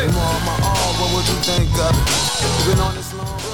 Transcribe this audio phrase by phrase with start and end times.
[0.00, 2.66] You my all, what would you think of it?
[2.66, 3.49] Been on this long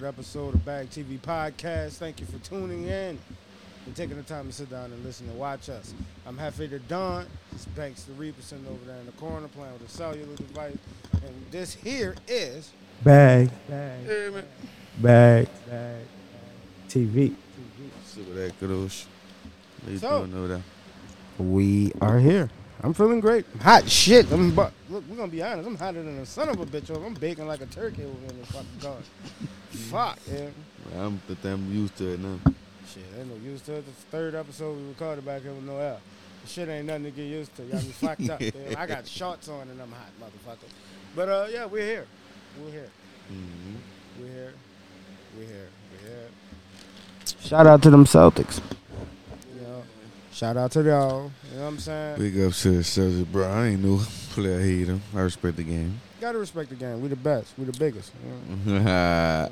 [0.00, 1.98] another episode of Bag TV Podcast.
[1.98, 3.18] Thank you for tuning in
[3.84, 5.92] and taking the time to sit down and listen and watch us.
[6.26, 7.26] I'm Hefe the Don.
[7.52, 10.76] This Banks the Reaper sitting over there in the corner playing with a cellular device.
[11.12, 12.70] And this here is
[13.04, 13.50] Bag.
[13.68, 14.00] Bag.
[14.06, 14.44] Yeah, man.
[15.00, 15.48] Bag.
[15.68, 16.04] Bag.
[16.88, 17.34] TV.
[18.06, 19.04] Sit with that good old sh-
[19.84, 20.62] How you So- doing over there?
[21.38, 22.48] We are here.
[22.82, 23.44] I'm feeling great.
[23.60, 24.30] Hot shit.
[24.32, 25.68] I'm bu- look, we're gonna be honest.
[25.68, 26.88] I'm hotter than a son of a bitch.
[26.88, 28.96] I'm baking like a turkey over in this fucking car.
[29.70, 30.48] Fuck, yeah.
[30.98, 32.38] I'm, th- I'm used to it now.
[32.92, 33.86] Shit, ain't no used to it.
[33.86, 35.98] This third episode we recorded back here with no air.
[36.46, 37.62] Shit ain't nothing to get used to.
[37.64, 38.40] Y'all be fucked up.
[38.40, 38.76] man.
[38.76, 40.68] I got shorts on and I'm hot, motherfucker.
[41.14, 42.06] But uh, yeah, we're here.
[42.60, 42.90] We're here.
[43.28, 43.76] hmm
[44.20, 44.52] We're here.
[45.38, 45.68] We're here.
[45.92, 46.28] We're here.
[47.42, 48.60] Shout out to them Celtics.
[49.54, 49.82] You know,
[50.32, 51.30] shout out to y'all.
[51.52, 52.18] You know what I'm saying?
[52.18, 53.48] Big up to the Celtics, bro.
[53.48, 54.98] I ain't no player hater.
[55.14, 56.00] I respect the game.
[56.20, 57.00] Gotta respect the game.
[57.00, 57.54] We the best.
[57.58, 58.12] We the biggest.
[58.66, 58.80] You know?
[58.80, 59.48] yeah,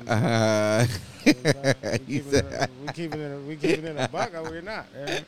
[1.25, 1.99] You know what I'm saying?
[1.99, 3.47] we, keeping it, we keeping it.
[3.47, 4.85] We keeping it a buck, or we're not.
[4.95, 5.19] Yeah.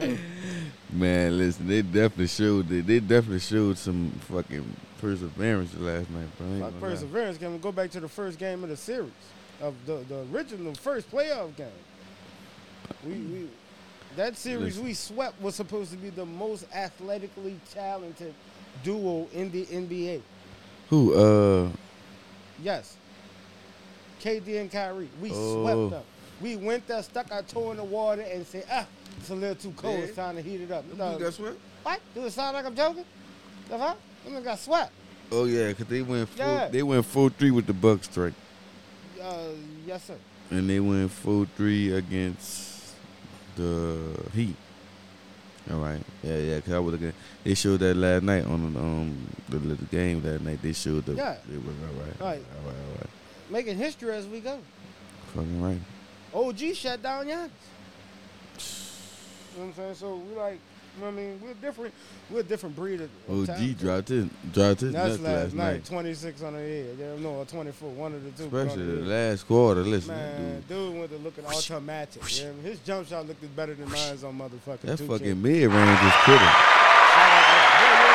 [0.00, 0.16] Yeah.
[0.92, 4.64] Man, listen, they definitely showed they, they definitely showed some fucking
[5.00, 6.46] perseverance last night, bro.
[6.46, 6.90] I ain't Fuck gonna lie.
[6.90, 7.38] perseverance.
[7.38, 9.10] Can we go back to the first game of the series
[9.60, 11.66] of the, the original first playoff game?
[13.04, 13.48] We, we
[14.16, 14.84] that series Listen.
[14.84, 18.34] we swept was supposed to be the most athletically talented
[18.82, 20.20] duo in the NBA.
[20.90, 21.14] Who?
[21.14, 21.68] Uh,
[22.62, 22.96] Yes.
[24.20, 25.08] KD and Kyrie.
[25.20, 25.62] We Oh.
[25.62, 26.02] swept them.
[26.40, 28.86] We went there, stuck our toe in the water, and said, ah,
[29.18, 30.00] it's a little too cold.
[30.00, 30.88] It's time to heat it up.
[30.88, 31.58] them No, dudes got swept?
[31.82, 32.00] what?
[32.14, 33.04] Do it sound like I'm joking?
[33.68, 33.98] The fuck?
[34.24, 34.92] Them niggas got swept.
[35.32, 36.68] Oh yeah, cause they went four, Yeah.
[36.68, 38.34] they went four three with the Bucks strike,
[39.20, 39.48] Uh,
[39.86, 40.16] yes, sir.
[40.50, 42.92] and they went four three against
[43.56, 43.98] the
[44.34, 44.56] Heat.
[45.70, 46.60] All right, yeah, yeah.
[46.60, 47.12] Cause I was looking.
[47.42, 50.60] They showed that last night on um the little game that night.
[50.60, 51.14] They showed the.
[51.14, 51.36] Yeah.
[51.50, 52.20] It was all right.
[52.20, 52.20] Right.
[52.20, 52.76] All right.
[52.76, 53.10] All right.
[53.50, 54.58] Making history as we go.
[55.34, 55.80] Fucking right.
[56.34, 57.50] OG shut down Giannis.
[59.54, 59.94] You know what I'm saying?
[59.94, 60.58] So we like, you know what
[61.02, 61.40] I mean?
[61.42, 61.92] We're different.
[62.30, 63.78] We're a different breed of OG talent.
[63.78, 64.52] dropped it.
[64.52, 65.84] dropped his That's last, last night, night.
[65.84, 66.96] 26 on the head.
[66.98, 68.44] Yeah, no, 24, one of the two.
[68.56, 69.80] Especially the last quarter.
[69.82, 70.68] Listen, Man, dude.
[70.68, 72.22] dude went to looking automatic.
[72.40, 75.06] Yeah, his jump shot looked better than mine's on motherfucking That 2K.
[75.08, 76.38] fucking mid range is killing.
[76.38, 78.08] Shout out to- Yeah,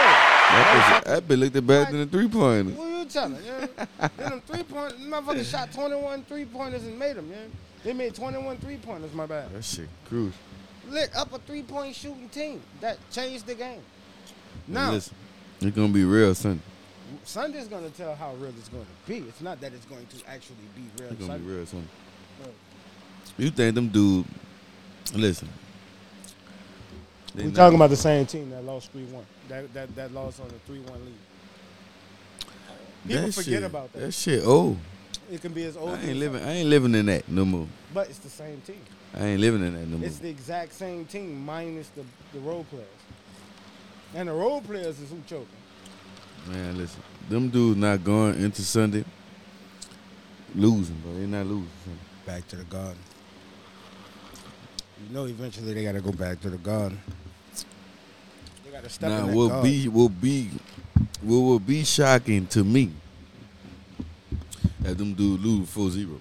[0.00, 2.74] yeah, That, bitch- that bitch looked better than the three pointers.
[2.76, 3.44] What you telling?
[3.44, 3.66] Yeah,
[4.16, 7.28] then them three point, motherfucker shot 21 three pointers and made them.
[7.30, 7.38] Yeah,
[7.84, 9.12] they made 21 three pointers.
[9.14, 9.52] My bad.
[9.54, 10.32] That shit crucial.
[10.90, 13.80] Lit up a three point shooting team that changed the game.
[14.66, 15.14] Now, Now, listen,
[15.60, 16.62] it's gonna be real Sunday.
[17.24, 19.18] Sunday's gonna tell how real it's gonna be.
[19.18, 21.12] It's not that it's going to actually be real.
[21.12, 21.86] It's gonna be real Sunday.
[22.40, 22.50] Right.
[23.38, 24.26] You think them dude?
[25.14, 25.48] Listen.
[27.34, 29.24] We're not- talking about the same team that lost three one.
[29.48, 31.14] That that that lost on the three one lead.
[33.06, 33.98] People that forget shit, about that.
[34.00, 34.76] That shit old.
[35.30, 35.90] It can be as old.
[35.90, 36.40] I as ain't living.
[36.40, 37.68] something, I ain't living in that no more.
[37.94, 38.82] but it's the same team.
[39.14, 40.06] I ain't living in that no more.
[40.06, 42.86] It's the exact same team minus the the role players.
[44.14, 45.46] And the role players is who choking.
[46.48, 47.02] Man, listen.
[47.28, 49.04] Them dudes not going into Sunday
[50.54, 51.14] losing, bro.
[51.14, 51.68] They not losing.
[52.26, 52.98] Back to the garden.
[55.06, 57.00] You know, eventually they got to go back to the garden.
[58.64, 59.70] They got to step Now, in that will garden.
[59.70, 60.50] be will be
[61.22, 62.90] what will be shocking to me
[64.90, 66.18] that them do lose 4-0.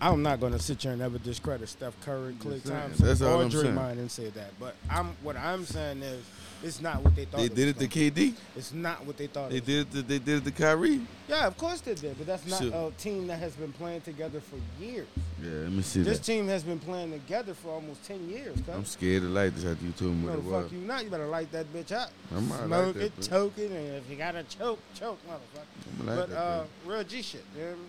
[0.00, 2.62] I'm not going to sit here and ever discredit Steph Curry, Klay.
[2.62, 3.74] Thompson, That's all or I'm saying.
[3.74, 4.50] Draymond and say that.
[4.60, 6.22] But I'm what I'm saying is
[6.62, 7.38] it's not what they thought.
[7.38, 7.88] They it did it to.
[7.88, 8.34] KD.
[8.56, 9.50] It's not what they thought.
[9.50, 9.90] They it did it.
[9.92, 11.00] To, they did it to Kyrie.
[11.28, 12.88] Yeah, of course they did, but that's not Sure.
[12.88, 15.06] a team that has been playing together for years.
[15.42, 16.24] Yeah, let me see This that.
[16.24, 18.54] team has been playing together for almost ten years.
[18.56, 18.68] cuz.
[18.74, 20.62] I'm scared to light this after you told me No, what it was.
[20.64, 21.04] fuck you not.
[21.04, 22.10] You better light that bitch up.
[22.34, 26.06] I'm Smoke like that, it, choke it, and if you gotta choke, choke, motherfucker.
[26.06, 27.44] Like but that, uh, real G shit.
[27.56, 27.80] You know I mean?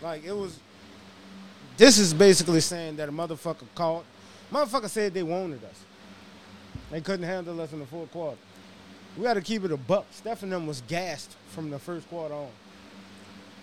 [0.00, 0.58] Like it was.
[1.78, 4.04] This is basically saying that a motherfucker called.
[4.52, 5.84] Motherfucker said they wanted us.
[6.90, 8.36] They couldn't handle us in the fourth quarter.
[9.16, 10.04] We got to keep it a buck.
[10.10, 12.48] Steph and them was gassed from the first quarter on.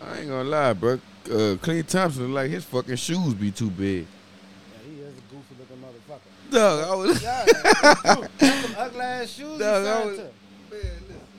[0.02, 0.94] I ain't gonna lie, bro.
[1.26, 4.06] Uh, Klay Thompson, like his fucking shoes be too big.
[4.06, 6.52] Yeah, he is a goofy looking motherfucker.
[6.52, 7.24] Dog, I was.
[7.24, 9.60] Yeah, some ugly ass shoes.
[9.60, 10.20] Dog, I was-.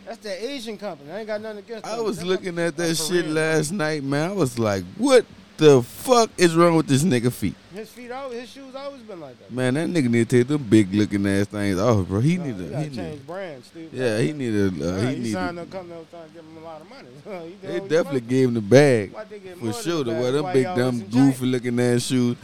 [0.06, 1.10] That's that Asian company.
[1.12, 2.04] I ain't got nothing against I them.
[2.06, 3.34] was Them looking at that shit real.
[3.34, 4.30] last night, man.
[4.30, 5.26] I was like, what
[5.58, 7.54] the fuck is wrong with this nigga feet?
[7.74, 9.52] His feet, always, his shoes always been like that.
[9.52, 12.20] Man, that nigga need to take them big looking ass things off, bro.
[12.20, 12.64] He need to.
[12.78, 13.26] He change need.
[13.26, 13.90] brands, Steve.
[13.92, 14.66] Yeah, he need a.
[14.66, 15.32] Uh, Yeah, he he need.
[15.32, 17.56] signed to- a company that was trying to give him a lot of money.
[17.62, 20.04] They definitely gave him the bag Why they get for sure.
[20.04, 22.36] the wear them big dumb goofy looking ass shoes.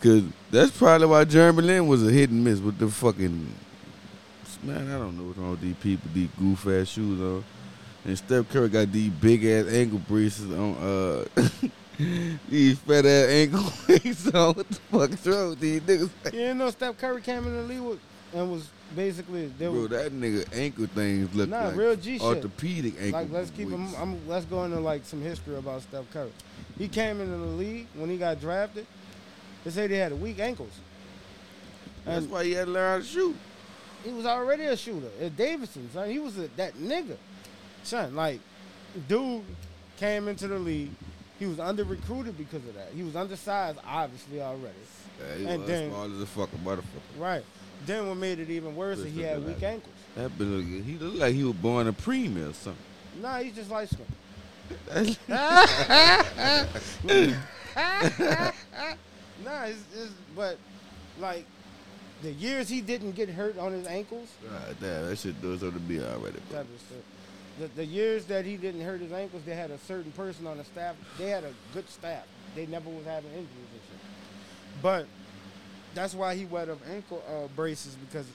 [0.00, 3.52] Cause that's probably why Jeremy Lin was a hit and miss with the fucking.
[4.62, 7.44] Man, I don't know what's wrong with these people, these goof ass shoes on.
[8.04, 10.74] And Steph Curry got these big ass ankle braces on.
[10.76, 11.24] Uh,
[11.98, 14.54] these fat ass ankle weights on.
[14.54, 16.10] What the fuck is wrong with these niggas?
[16.26, 18.00] You didn't know Steph Curry came in the league with,
[18.34, 22.18] and was basically they Bro, were that nigga ankle things look nah like real G
[22.18, 22.22] shit.
[22.26, 23.20] orthopedic ankle.
[23.20, 23.94] Like let's keep him.
[23.96, 26.32] I'm, let's go into like some history about Steph Curry.
[26.78, 28.86] He came into the league when he got drafted.
[29.64, 30.72] They said they had weak ankles.
[32.04, 33.36] That's why he had to learn how to shoot.
[34.04, 36.08] he was already a shooter at Davidson, son.
[36.08, 37.16] He was a, that nigga,
[37.82, 38.14] son.
[38.14, 38.38] Like,
[39.08, 39.42] dude
[39.96, 40.90] came into the league.
[41.38, 42.88] He was under recruited because of that.
[42.94, 44.74] He was undersized, obviously already.
[45.20, 47.18] Yeah, he And was then- small as a fucking motherfucker.
[47.18, 47.44] Right.
[47.84, 49.64] Then what made it even worse is he had weak leg.
[49.64, 49.94] ankles.
[50.14, 52.82] That look, he looked like he was born a preemie or something.
[53.20, 55.18] Nah, he's just light skinned.
[59.44, 60.58] nah, it's, it's, but
[61.20, 61.44] like
[62.22, 65.80] the years he didn't get hurt on his ankles, God damn, that shit does something
[65.80, 66.64] to me already, bro.
[67.58, 70.58] The, the, years that he didn't hurt his ankles, they had a certain person on
[70.58, 70.94] the staff.
[71.18, 72.24] They had a good staff.
[72.54, 74.82] They never was having injuries and shit.
[74.82, 75.06] But
[75.94, 78.26] that's why he wear them ankle uh, braces because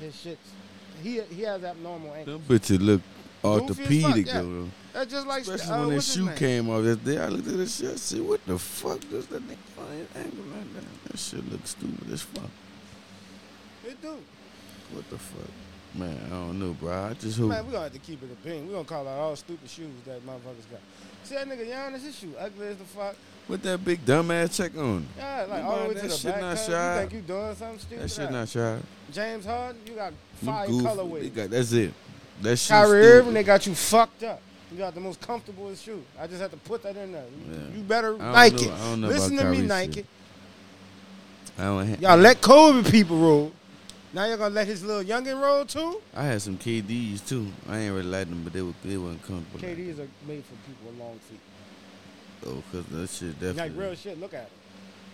[0.00, 0.38] his shit.
[1.02, 2.40] He he has abnormal ankles.
[2.46, 3.00] Them bitches look
[3.44, 4.42] orthopedic yeah.
[4.42, 4.68] though.
[4.92, 7.18] That's just like Especially uh, when that his shoe came off that day.
[7.18, 7.92] I looked at this shit.
[7.92, 11.10] I said, "What the fuck does that nigga on his ankle like that?
[11.10, 12.50] That shit look stupid as fuck.
[13.84, 14.16] It do.
[14.92, 15.50] What the fuck,
[15.98, 16.18] man?
[16.26, 16.92] I don't know, bro.
[16.92, 17.48] I just hope.
[17.48, 18.66] Man, we gonna have to keep it a ping.
[18.66, 20.80] We gonna call out all stupid shoes that motherfuckers got.
[21.24, 23.16] See that nigga Giannis, his shoe ugly as the fuck.
[23.48, 25.06] With that big dumbass check on?
[25.16, 26.40] Yeah, like You all the way that to the shit back.
[26.40, 26.94] not shy?
[26.94, 28.02] You think you doing something stupid?
[28.04, 28.78] That shit not shy.
[29.12, 30.12] James Harden, you got
[30.44, 31.34] five They colorways.
[31.34, 31.92] got that's it.
[32.42, 32.68] That shit.
[32.70, 33.06] Kyrie.
[33.06, 34.40] Irving, they got you fucked up.
[34.72, 36.02] You got the most comfortable shoe.
[36.20, 37.24] I just had to put that in there.
[37.24, 37.76] You- Yeah.
[37.76, 38.66] You better Nike.
[38.66, 39.92] know- I Listen to me, Nike.
[39.94, 40.06] shit.
[41.58, 41.88] I don't.
[41.88, 43.52] Ha- Y'all let Kobe people roll.
[44.16, 46.00] Now you're gonna let his little youngin roll too?
[46.14, 47.52] I had some KDs too.
[47.68, 49.60] I ain't really like them, but they were they wasn't comfortable.
[49.60, 51.40] KDs are made for people with long feet.
[52.46, 54.18] Oh, cause that shit definitely Like real shit.
[54.18, 54.52] Look at it.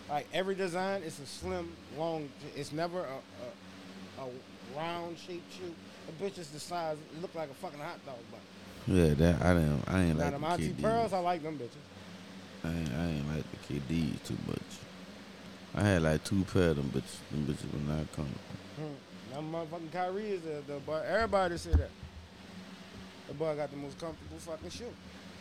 [0.08, 2.28] Like every design, it's a slim, long.
[2.54, 5.74] It's never a, a, a round shaped shoe.
[6.06, 6.96] The bitch is the size.
[6.96, 8.40] It look like a fucking hot dog bun.
[8.86, 9.82] Yeah, that I didn't.
[9.88, 10.80] I ain't Now like them the Auntie KDs.
[10.82, 12.64] Pearls, I like them bitches.
[12.64, 14.58] I ain't, I ain't like the KDs too much.
[15.74, 17.18] I had like two pair of them bitches.
[17.32, 18.61] Them bitches were not comfortable.
[19.32, 21.02] Now motherfucking Kyrie is the, the boy.
[21.06, 21.90] Everybody say that.
[23.28, 24.84] The boy got the most comfortable fucking shoe.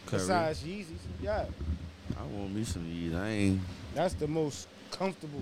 [0.06, 1.00] Kyrie, Besides Yeezys.
[1.22, 1.46] Yeah.
[2.18, 3.20] I want me some Yeezys.
[3.20, 3.62] I ain't.
[3.94, 5.42] That's the most comfortable.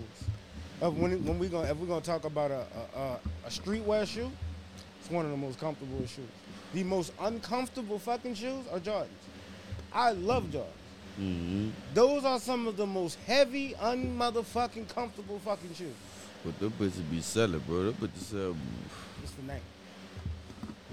[0.81, 2.66] Of when when we gonna if we gonna talk about a
[2.96, 4.31] a, a a streetwear shoe,
[5.00, 6.30] it's one of the most comfortable shoes.
[6.74, 9.07] The most uncomfortable fucking shoes are Jordans.
[9.91, 10.65] I love Jordans.
[11.20, 11.70] Mm-hmm.
[11.94, 15.94] Those are some of the most heavy, unmotherfucking comfortable fucking shoes.
[16.43, 17.91] But them bitches be selling, bro.
[17.91, 18.55] Them bitches sell.
[19.24, 19.62] It's the name.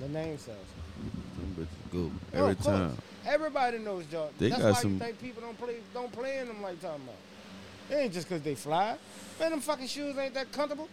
[0.00, 0.58] The name sells.
[1.36, 2.66] Them bitches go every course.
[2.66, 2.96] time.
[3.26, 4.34] Everybody knows Jordan.
[4.38, 6.80] They That's got why some- you think people don't play don't play in them like
[6.80, 7.16] talking about.
[7.90, 8.96] It ain't just cause they fly.
[9.38, 10.88] Man, them fucking shoes ain't that comfortable.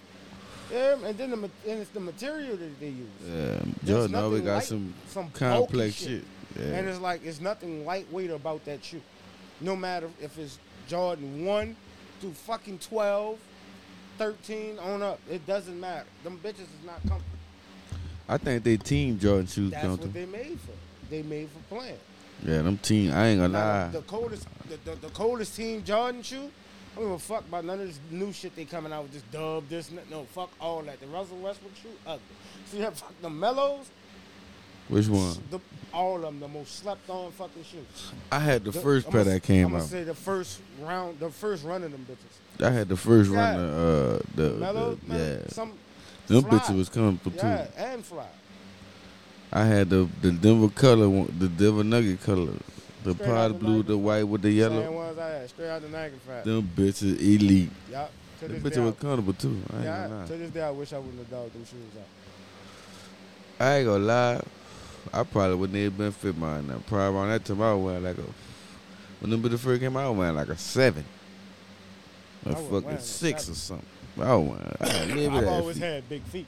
[0.72, 3.08] Yeah, and then the and it's the material that they use.
[3.28, 6.24] Yeah, Jordan always nothing got light- some some complex shit.
[6.58, 6.66] Yeah.
[6.66, 9.02] And it's like it's nothing lightweight about that shoe.
[9.60, 11.76] No matter if it's Jordan 1
[12.22, 13.40] through fucking 12,
[14.18, 15.20] 13 on up.
[15.30, 16.06] It doesn't matter.
[16.24, 17.24] Them bitches is not comfortable.
[18.28, 19.90] I think they team Jordan shoes That's to.
[19.92, 20.72] what they made for.
[21.10, 21.98] They made for playing.
[22.46, 23.12] Yeah, them team.
[23.14, 23.88] I ain't gonna Now, lie.
[23.90, 26.50] the, coldest, the, the, the coldest team Jordan shoe.
[26.94, 29.14] I don't give a fuck about none of this new shit they coming out with.
[29.14, 31.00] This dub, this, no, fuck all that.
[31.00, 32.22] The Russell Westbrook shoe, ugly.
[32.68, 33.88] See that fuck the Melos,
[34.90, 35.36] Which one?
[35.50, 35.60] the,
[35.94, 38.12] all of them, the most slept on fucking shoes.
[38.32, 39.78] I had the The- first pair that came out.
[39.78, 42.38] I'ma say the first round, the first run of them bitches.
[42.62, 43.38] I had the first Yeah.
[43.38, 45.48] run of uh, the, Melo, the yeah.
[45.50, 45.74] some
[46.28, 46.52] Them fly.
[46.60, 47.72] bitches was comfortable yeah, too.
[47.78, 48.26] and fly.
[49.52, 52.54] I had the the Denver color, one- the Denver Nugget color,
[53.04, 54.92] the Straight out the blue, the white with the Same yellow.
[54.92, 56.54] ones I had, straight out the Nike factory.
[56.54, 57.70] Them bitches elite.
[57.92, 58.08] Yeah,
[58.40, 59.62] to Them bitches was comfortable too.
[59.72, 60.26] I ain't gonna lie.
[60.28, 63.66] to this day, I wish I wouldn't have dogged them shoes out.
[63.66, 64.42] I ain't gonna lie.
[65.14, 66.82] I probably wouldn't even been fit mine now.
[66.88, 68.24] Probably around that time I was wearing like a
[69.20, 71.04] when them bitches first came out, I was wearing like a seven.
[72.46, 73.86] A fucking six or something.
[74.20, 75.84] I was wearing I had a little bit I've always feet.
[75.84, 76.48] had big feet.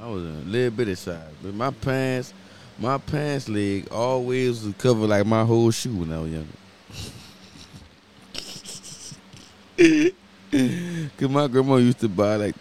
[0.00, 1.32] I was a little bit of size.
[1.42, 2.32] But my pants
[2.78, 6.48] my pants leg always was cover like my whole shoe when I was younger.
[11.18, 12.54] Cause my grandma used to buy like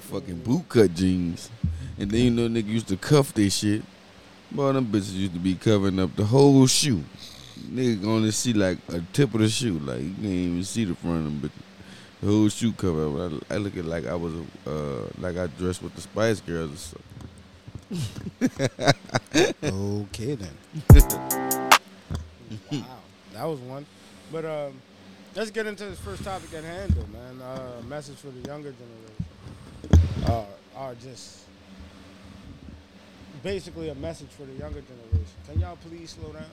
[0.00, 1.50] fucking boot cut jeans.
[1.98, 3.82] And then you know nigga used to cuff their shit.
[4.50, 7.02] Boy, them bitches used to be covering up the whole shoe.
[7.58, 9.78] Nigga gonna see like a tip of the shoe.
[9.78, 11.50] Like you can't even see the front of them but
[12.20, 13.26] The whole shoe cover.
[13.26, 13.32] up.
[13.50, 14.32] I, I look at like I was
[14.66, 17.02] uh like I dressed with the Spice Girls or something.
[19.64, 20.56] Okay then.
[22.72, 22.98] wow,
[23.32, 23.86] that was one.
[24.32, 24.80] But um,
[25.34, 27.40] let's get into this first topic at hand, though, man.
[27.42, 30.24] Uh, message for the younger generation.
[30.26, 30.44] Uh,
[30.76, 31.40] are just
[33.42, 35.34] basically a message for the younger generation.
[35.48, 36.44] Can y'all please slow down?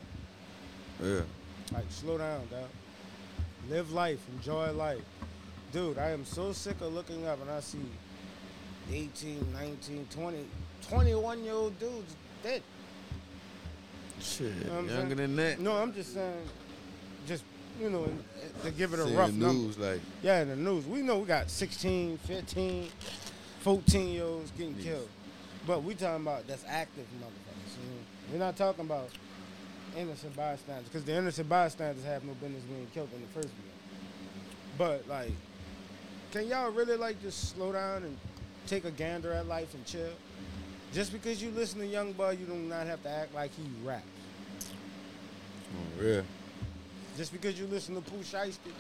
[1.02, 1.22] Yeah.
[1.74, 2.68] Like, slow down, dog.
[3.70, 5.02] Live life, enjoy life.
[5.72, 7.80] Dude, I am so sick of looking up and I see
[8.92, 10.38] 18, 19, 20,
[10.90, 12.62] 21 year old dudes dead.
[14.20, 14.68] Shit.
[14.68, 15.60] know I'm Younger than that.
[15.60, 16.44] No, I'm just saying,
[17.28, 17.44] just,
[17.80, 18.08] you know,
[18.64, 19.82] to give it a Seeing rough the number.
[19.82, 20.86] like Yeah, in the news.
[20.86, 22.90] We know we got 16, 15,
[23.62, 24.84] 14 year olds getting Yes.
[24.86, 25.10] killed.
[25.66, 27.78] But we talking about that's active motherfuckers.
[27.84, 27.98] You know?
[28.34, 29.10] We're not talking about
[29.98, 33.72] innocent bystanders because the innocent bystanders have no business being killed in the first place.
[34.78, 35.32] But like,
[36.32, 38.18] can y'all really like just slow down and
[38.68, 40.14] take a gander at life and chill?
[40.94, 43.64] Just because you listen to Young Boy, you do not have to act like he
[43.86, 44.04] raps.
[45.74, 46.22] oh, yeah.
[47.18, 48.72] Just because you listen to Pooh Shiesty,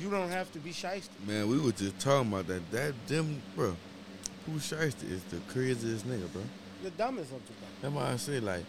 [0.00, 1.08] you don't have to be shiesty.
[1.26, 2.70] Man, we were just talking about that.
[2.70, 3.76] That them bro.
[4.44, 6.42] Pooh Shiesty is the craziest nigga, bro.
[6.82, 7.70] The dumbest of the dumb.
[7.82, 8.64] That's why I say like,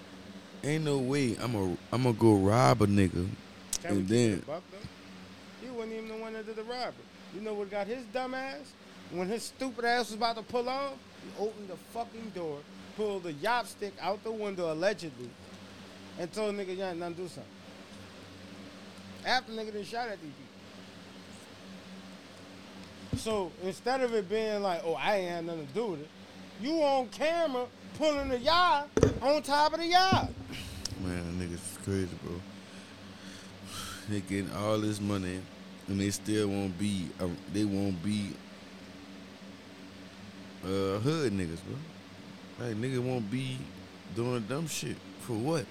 [0.63, 3.27] ain't no way I'm a I'm gonna go rob a nigga.
[3.83, 4.77] And then- it a buck though?
[5.61, 6.93] He wasn't even the one that did the robbery.
[7.33, 8.73] You know what got his dumb ass?
[9.11, 12.59] When his stupid ass was about to pull off, he opened the fucking door,
[12.95, 15.29] pulled the yop stick out the window allegedly,
[16.19, 17.43] and told nigga, yeah, nothing to do something.
[19.25, 20.43] After nigga done shot at these people.
[23.19, 26.07] So instead of it being like, oh, I ain't had nothing to do with it,
[26.61, 27.65] you on camera
[27.97, 28.85] pulling the yard
[29.21, 30.27] on top of the yard.
[31.03, 32.33] Man, niggas is crazy, bro.
[34.09, 35.41] They getting all this money,
[35.87, 37.09] and they still won't be.
[37.19, 38.33] Uh, they won't be.
[40.63, 42.67] Uh, hood niggas, bro.
[42.67, 43.57] Like niggas won't be
[44.15, 45.65] doing dumb shit for what?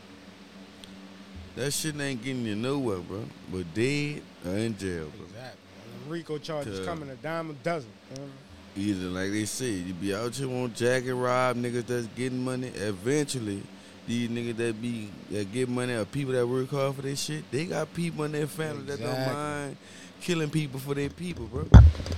[1.57, 3.25] That shit ain't getting you nowhere, bro.
[3.51, 5.25] But dead or in jail, bro.
[5.27, 5.61] Exactly.
[5.85, 7.91] And the RICO charges coming a dime a dozen.
[8.15, 8.29] you know?
[8.77, 12.69] Either like they say, you be out here on jacket rob niggas that's getting money.
[12.69, 13.63] Eventually,
[14.07, 17.51] these niggas that be that get money or people that work hard for their shit,
[17.51, 19.77] they got people in their family that don't mind
[20.21, 21.67] killing people for their people, bro.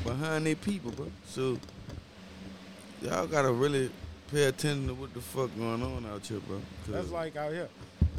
[0.05, 1.07] Behind their people, bro.
[1.27, 1.59] So
[3.03, 3.91] y'all gotta really
[4.33, 6.61] pay attention to what the fuck going on out here, bro.
[6.89, 7.69] That's like out here.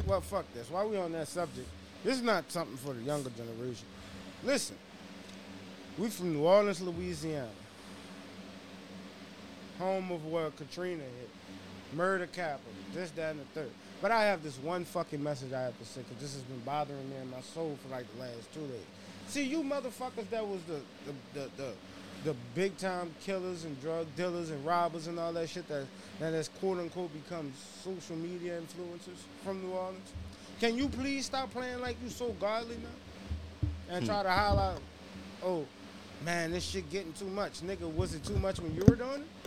[0.06, 0.70] Well, fuck this.
[0.70, 1.68] Why we on that subject,
[2.02, 3.86] this is not something for the younger generation.
[4.42, 4.76] Listen,
[5.98, 7.48] we from New Orleans, Louisiana,
[9.80, 11.30] home of where Katrina hit,
[11.96, 13.70] murder capital, this, that, and the third.
[14.00, 16.60] But I have this one fucking message I have to say because this has been
[16.60, 18.86] bothering me in my soul for like the last two days.
[19.28, 21.72] See, you motherfuckers that was the the the, the
[22.24, 25.86] the big time killers and drug dealers and robbers and all that shit that
[26.18, 30.12] that has quote unquote become social media influencers from New Orleans.
[30.60, 33.96] Can you please stop playing like you so godly now?
[33.96, 34.24] And try hmm.
[34.24, 34.78] to highlight,
[35.42, 35.66] oh
[36.24, 37.60] man, this shit getting too much.
[37.60, 39.39] Nigga, was it too much when you were doing it?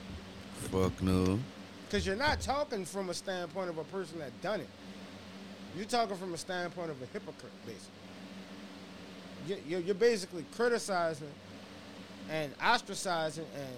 [0.71, 1.39] Fuck no.
[1.85, 4.69] Because you're not talking from a standpoint of a person that done it.
[5.75, 7.89] You're talking from a standpoint of a hypocrite, basically.
[9.47, 11.27] You- You're, you're basically criticizing
[12.29, 13.75] and ostracizing and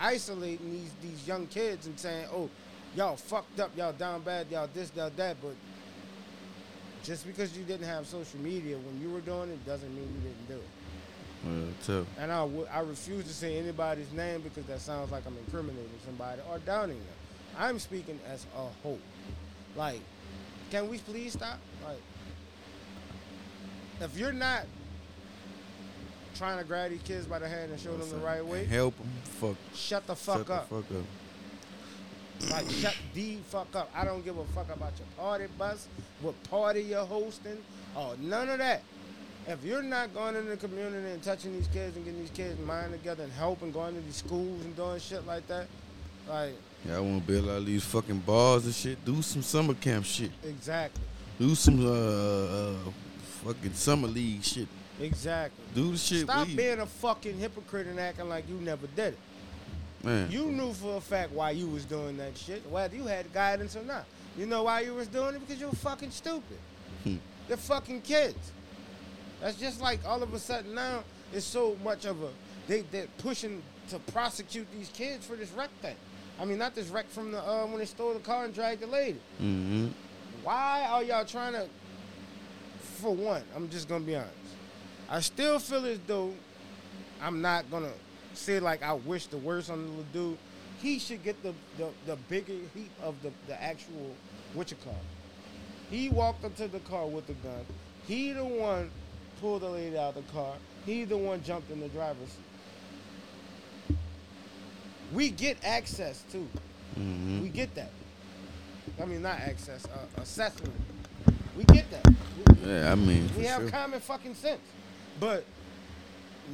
[0.00, 2.48] isolating these, these young kids and saying, oh,
[2.94, 5.36] y'all fucked up, y'all down bad, y'all this, y'all that.
[5.42, 5.54] But
[7.02, 10.28] just because you didn't have social media when you were doing it doesn't mean you
[10.30, 10.68] didn't do it.
[11.84, 12.06] Tough.
[12.18, 16.40] And I I refuse to say anybody's name because that sounds like I'm incriminating somebody
[16.50, 17.06] or downing them.
[17.58, 18.98] I'm speaking as a whole.
[19.76, 20.00] Like,
[20.70, 21.58] can we please stop?
[21.84, 22.00] Like,
[24.00, 24.64] if you're not
[26.34, 28.96] trying to grab these kids by the hand and show them the right way, Help
[28.98, 29.10] them.
[29.24, 29.56] Fuck.
[29.74, 30.68] shut the fuck Shut up.
[30.68, 32.50] the fuck up.
[32.50, 33.90] Like, shut the fuck up.
[33.94, 35.88] I don't give a fuck about your party bus,
[36.20, 37.56] what party you're hosting,
[37.94, 38.82] or none of that.
[39.48, 42.58] If you're not going in the community and touching these kids and getting these kids
[42.60, 45.66] mind together and helping, going to these schools and doing shit like that,
[46.28, 49.04] like, Y'all want to build all these fucking bars and shit?
[49.04, 50.30] Do some summer camp shit.
[50.44, 51.02] Exactly.
[51.38, 52.74] Do some uh, uh
[53.44, 54.68] fucking summer league shit.
[55.00, 55.64] Exactly.
[55.74, 56.22] Do the shit.
[56.22, 59.18] Stop we, being a fucking hypocrite and acting like you never did it.
[60.02, 60.30] man.
[60.30, 63.76] You knew for a fact why you was doing that shit, whether you had guidance
[63.76, 64.04] or not.
[64.36, 65.40] You know why you was doing it?
[65.40, 66.58] Because you were fucking stupid.
[67.04, 67.16] Hmm.
[67.48, 68.52] They're fucking kids.
[69.40, 72.28] That's just like all of a sudden now it's so much of a
[72.66, 75.96] they they're pushing to prosecute these kids for this wreck thing.
[76.40, 78.82] I mean not this wreck from the uh, when they stole the car and dragged
[78.82, 79.20] the lady.
[79.40, 79.88] Mm-hmm.
[80.42, 81.68] Why are y'all trying to
[82.96, 84.32] for one, I'm just gonna be honest.
[85.08, 86.32] I still feel as though
[87.20, 87.92] I'm not gonna
[88.34, 90.38] say like I wish the worst on the little dude.
[90.80, 94.14] He should get the the, the bigger heat of the, the actual
[94.54, 94.94] what you call.
[94.94, 95.94] it.
[95.94, 97.64] He walked up to the car with the gun.
[98.06, 98.90] He the one
[99.40, 100.54] pulled the lady out of the car.
[100.84, 103.96] He the one jumped in the driver's seat.
[105.12, 106.48] We get access too.
[106.98, 107.42] Mm-hmm.
[107.42, 107.90] We get that.
[109.00, 110.72] I mean, not access, uh, assessment.
[111.56, 112.06] We get that.
[112.08, 113.70] We, Yeah, I mean, we have sure.
[113.70, 114.60] common fucking sense.
[115.20, 115.44] But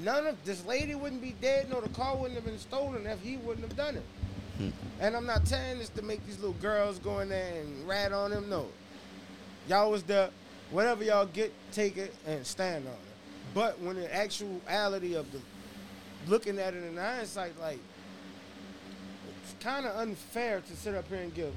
[0.02, 3.20] none of this lady wouldn't be dead, nor the car wouldn't have been stolen if
[3.20, 4.02] he wouldn't have done it.
[4.58, 4.70] Hmm.
[5.00, 8.12] And I'm not saying this to make these little girls go in there and rat
[8.12, 8.48] on him.
[8.48, 8.66] No.
[9.68, 10.30] Y'all was there.
[10.72, 12.98] Whatever y'all get, take it and stand on it.
[13.54, 15.38] But when the actuality of the
[16.26, 17.78] looking at it in hindsight, like
[19.42, 21.52] it's kind of unfair to sit up here and give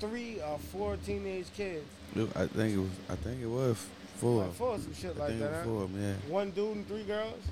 [0.00, 2.90] three or four teenage kids Look, I think it was.
[3.10, 3.76] I think it was
[4.16, 4.44] four.
[4.44, 5.44] like, for some shit I like that.
[5.44, 5.64] it was huh?
[5.64, 5.88] four.
[6.00, 6.12] Yeah.
[6.28, 7.42] One dude and three girls.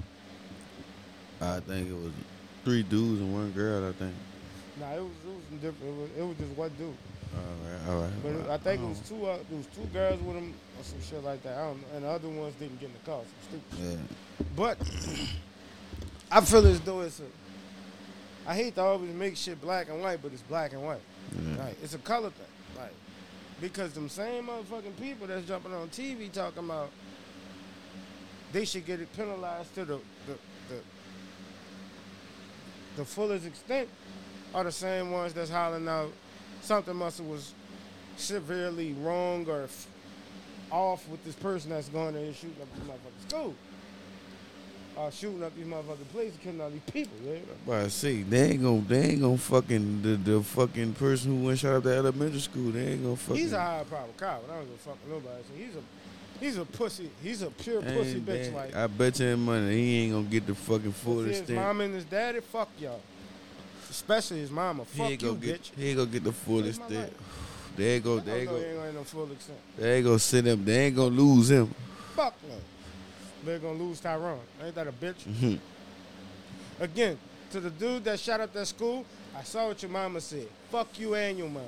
[1.41, 2.13] I think it was
[2.65, 3.89] three dudes and one girl.
[3.89, 4.15] I think.
[4.81, 5.85] Nah, it was it was different.
[5.85, 6.95] It was, it was just one dude.
[7.37, 7.89] All right.
[7.97, 8.13] All right.
[8.23, 8.61] But it, I right.
[8.61, 8.89] think it Oh.
[8.89, 9.27] was two.
[9.27, 11.57] Uh, there was two girls with him or some shit like that.
[11.59, 11.87] I don't know.
[11.97, 13.21] And the other ones didn't get in the car.
[13.51, 13.99] Some stupid.
[13.99, 14.47] Yeah.
[14.57, 14.79] But
[16.31, 17.25] I feel as though it's a.
[18.47, 21.01] I hate to always make shit black and white, but it's black and white.
[21.33, 21.65] yeah.
[21.65, 22.47] Like it's a color thing.
[22.77, 22.93] Like
[23.61, 26.91] because them same motherfucking people that's jumping on TV talking about
[28.53, 29.95] they should get it penalized to the
[30.27, 30.33] the
[30.69, 30.81] the,
[32.97, 33.89] the fullest extent
[34.55, 36.13] are the same ones that's hollering out
[36.65, 37.53] something must have was
[38.17, 39.87] severely wrong or f-
[40.71, 43.55] off with this person that's going there and shooting up this motherfucking school.
[44.97, 47.39] Or uh, shooting up these motherfucking places, killing all these people, yeah.
[47.67, 51.47] But I see, they ain't gonna, they ain't gonna fucking the, the fucking person who
[51.47, 52.71] went shot up the elementary school.
[52.71, 53.43] They ain't gonna fucking.
[53.43, 54.45] He's a high power coward.
[54.49, 55.43] I don't give a fuck nobody.
[55.49, 55.83] So he's a
[56.39, 57.11] he's a pussy.
[57.25, 58.55] He's a pure Ain't pussy bitch.
[58.55, 61.49] Like I bet you him money, he ain't gonna get the fucking full if his
[61.51, 63.01] mom and his daddy, fuck y'all.
[63.95, 64.85] Especially his mama.
[64.93, 65.71] he Fuck ain't you, gonna get, bitch.
[65.77, 67.13] he ain't gonna get the full extent.
[67.77, 69.59] There you go, you know he ain't gonna no full extent.
[69.79, 70.17] there you go.
[70.17, 70.65] Sit him.
[70.65, 71.73] They ain't gonna lose him.
[72.17, 72.57] Fuck no.
[73.45, 74.41] They're gonna lose Tyrone.
[74.65, 75.25] Ain't that a bitch?
[75.29, 75.59] Mhm.
[76.81, 77.17] Again,
[77.53, 79.05] to the dude that shot up that school,
[79.39, 80.49] I saw what your mama said.
[80.73, 81.67] Fuck you and your mama.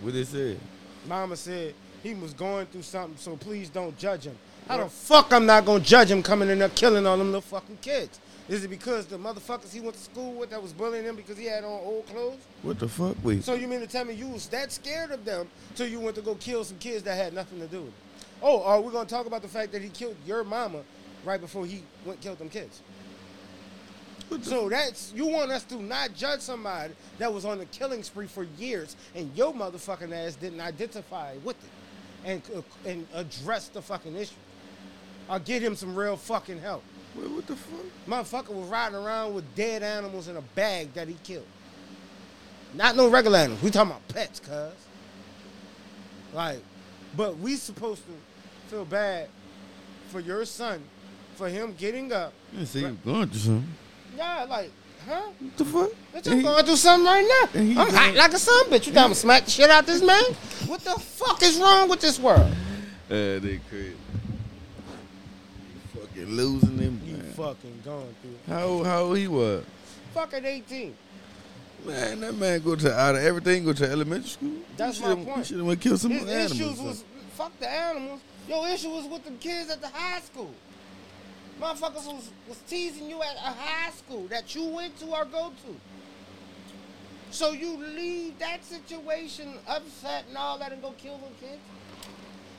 [0.00, 0.60] What they said?
[1.08, 4.36] Mama said he was going through something, so please don't judge him.
[4.68, 7.40] How the fuck I'm not gonna judge him coming in there killing all them little
[7.40, 8.20] fucking kids?
[8.48, 11.36] Is it because the motherfuckers he went to school with that was bullying him because
[11.36, 12.38] he had on old clothes?
[12.62, 13.16] What the fuck?
[13.24, 13.42] Wait.
[13.42, 16.14] So you mean to tell me you was that scared of them till you went
[16.16, 17.94] to go kill some kids that had nothing to do with it?
[18.42, 20.82] Oh, are we gonna talk about the fact that he killed your mama
[21.24, 22.82] right before he went and killed them kids?
[24.42, 28.26] So that's you want us to not judge somebody that was on a killing spree
[28.26, 31.70] for years and your motherfucking ass didn't identify with it
[32.24, 34.34] and uh, and address the fucking issue.
[35.28, 36.84] Or get him some real fucking help.
[37.16, 37.80] What, what the fuck?
[38.06, 41.46] Motherfucker was riding around with dead animals in a bag that he killed.
[42.74, 43.62] Not no regular animals.
[43.62, 44.72] We talking about pets, cuz.
[46.34, 46.60] Like,
[47.16, 48.12] but we supposed to
[48.68, 49.28] feel bad
[50.08, 50.82] for your son,
[51.36, 52.32] for him getting up.
[52.58, 53.68] I see you going through something.
[54.16, 54.70] Yeah, like,
[55.08, 55.22] huh?
[55.38, 55.90] What the fuck?
[56.14, 57.82] Bitch, I'm going through something right now.
[57.82, 58.86] I'm hot like a son, bitch.
[58.86, 60.22] You down to smack the shit out this man?
[60.66, 62.50] What the fuck is wrong with this world?
[63.08, 63.94] Uh, they crazy.
[65.94, 67.00] You fucking losing him.
[67.36, 68.38] Fucking going through.
[68.54, 69.62] How old, how old he was?
[70.14, 70.96] Fucking 18.
[71.84, 74.52] Man, that man go to out of everything go to elementary school.
[74.76, 75.36] That's my point.
[75.38, 76.52] He should have went kill some His animals.
[76.52, 78.20] issues was fuck the animals.
[78.48, 80.52] Your issue was with the kids at the high school.
[81.60, 85.50] Motherfuckers was, was teasing you at a high school that you went to or go
[85.66, 85.76] to.
[87.30, 91.60] So you leave that situation upset and all that and go kill them kids?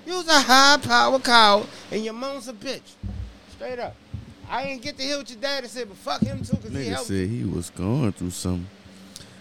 [0.06, 2.94] You was a high power cow and your mom's a bitch.
[3.52, 3.96] Straight up.
[4.50, 6.78] I ain't get to hear what your daddy said, but fuck him too, because he
[6.78, 7.08] Nigga helped.
[7.08, 8.68] said he was going through something.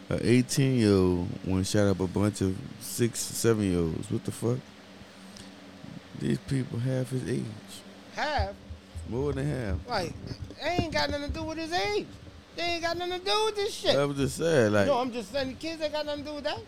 [0.09, 4.11] An 18 year old went shot up a bunch of six, seven year olds.
[4.11, 4.59] What the fuck?
[6.21, 7.45] These people half his age.
[8.15, 8.55] Half?
[9.09, 9.77] More than half.
[9.89, 10.13] Like,
[10.63, 12.07] it ain't got nothing to do with his age.
[12.57, 13.97] They ain't got nothing to do with this shit.
[13.97, 16.31] I was just saying, like, No, I'm just saying the kids ain't got nothing to
[16.31, 16.59] do with that.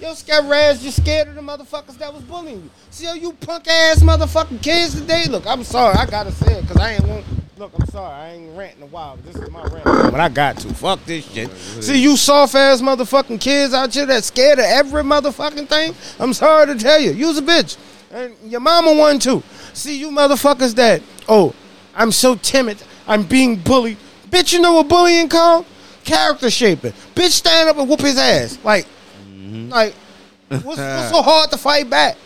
[0.00, 2.70] Yo, scared ass just scared of the motherfuckers that was bullying you.
[2.90, 5.26] See how you punk ass motherfucking kids today?
[5.28, 7.24] Look, I'm sorry, I gotta say it, cause I ain't want
[7.56, 9.84] look, I'm sorry, I ain't ranting a while, but this is my rant.
[9.84, 10.74] But I got to.
[10.74, 11.50] Fuck this shit.
[11.52, 15.94] See you soft ass motherfucking kids out here that scared of every motherfucking thing.
[16.18, 17.12] I'm sorry to tell you.
[17.12, 17.76] You's a bitch.
[18.10, 19.42] And your mama one too.
[19.72, 21.54] See you motherfuckers that, oh,
[21.94, 23.98] I'm so timid, I'm being bullied.
[24.28, 25.66] Bitch, you know what bullying called?
[26.04, 26.92] Character shaping.
[27.14, 28.58] Bitch stand up and whoop his ass.
[28.64, 28.86] Like
[29.26, 29.70] mm-hmm.
[29.70, 29.94] like,
[30.48, 32.16] what's, what's so hard to fight back?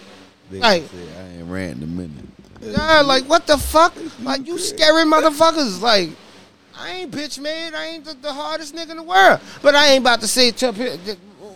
[0.51, 2.26] they like- say I ain't ranting a minute.
[2.67, 3.95] Yeah, like what the fuck?
[4.23, 5.81] Like you scary motherfuckers.
[5.81, 6.11] Like
[6.79, 7.75] I ain't bitch made.
[7.75, 9.41] I ain't the, the hardest nigga in the world.
[9.63, 10.97] But I ain't about to say it up here.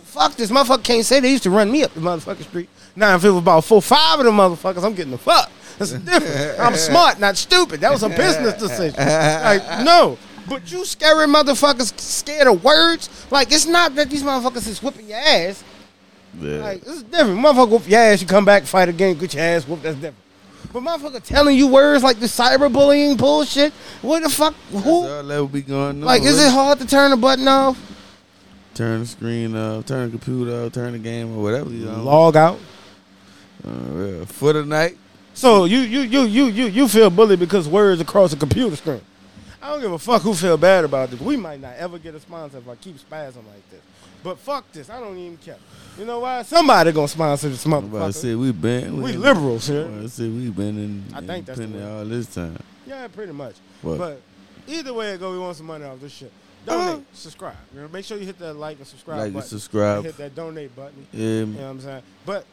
[0.03, 2.69] Fuck this motherfucker can't say they used to run me up the motherfucking street.
[2.95, 5.49] Now if it was about four, five of them motherfuckers, I'm getting the fuck.
[5.77, 6.59] That's different.
[6.59, 7.81] I'm smart, not stupid.
[7.81, 8.97] That was a business decision.
[8.99, 10.17] Like no.
[10.49, 13.27] But you scary motherfuckers scared of words.
[13.31, 15.63] Like it's not that these motherfuckers is whipping your ass.
[16.39, 16.57] Yeah.
[16.57, 17.39] Like this is different.
[17.39, 19.83] Motherfucker whoop your ass, you come back, fight again, get your ass whooped.
[19.83, 20.15] That's different.
[20.73, 23.73] But motherfucker telling you words like the cyberbullying bullshit.
[24.01, 24.55] What the fuck?
[24.71, 24.89] That's Who?
[25.07, 26.01] all that would be going on.
[26.01, 27.77] Like, is it hard to turn the button off?
[28.73, 32.03] Turn the screen off, turn the computer off, turn the game or whatever you know.
[32.03, 32.57] Log out.
[33.65, 34.25] Uh.
[34.25, 34.97] For the night,
[35.33, 39.01] So you you you you you you feel bullied because words across a computer screen.
[39.61, 41.19] I don't give a fuck who feel bad about this.
[41.19, 43.81] We might not ever get a sponsor if I keep spazzing like this.
[44.23, 44.89] But fuck this.
[44.89, 45.57] I don't even care.
[45.97, 46.43] You know why?
[46.43, 47.87] Somebody gonna sponsor this motherfucker.
[47.87, 49.89] About to we been We liberals here.
[50.01, 51.03] I say we been in.
[51.13, 52.57] I think that's the all this time.
[52.85, 53.55] Yeah, pretty much.
[53.81, 53.97] What?
[53.97, 54.21] But
[54.67, 56.31] either way it go, we want some money off this shit.
[56.67, 56.91] Uh-huh.
[56.91, 57.55] Donate, subscribe.
[57.73, 59.97] You know, make sure you hit that like and subscribe like and subscribe.
[59.97, 61.07] And hit that donate button.
[61.11, 62.03] Yeah, You know what I'm saying?
[62.25, 62.45] But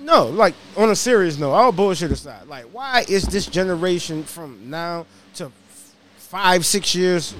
[0.00, 4.68] no, like on a serious note, all bullshit aside, like why is this generation from
[4.68, 7.34] now to f- five, six years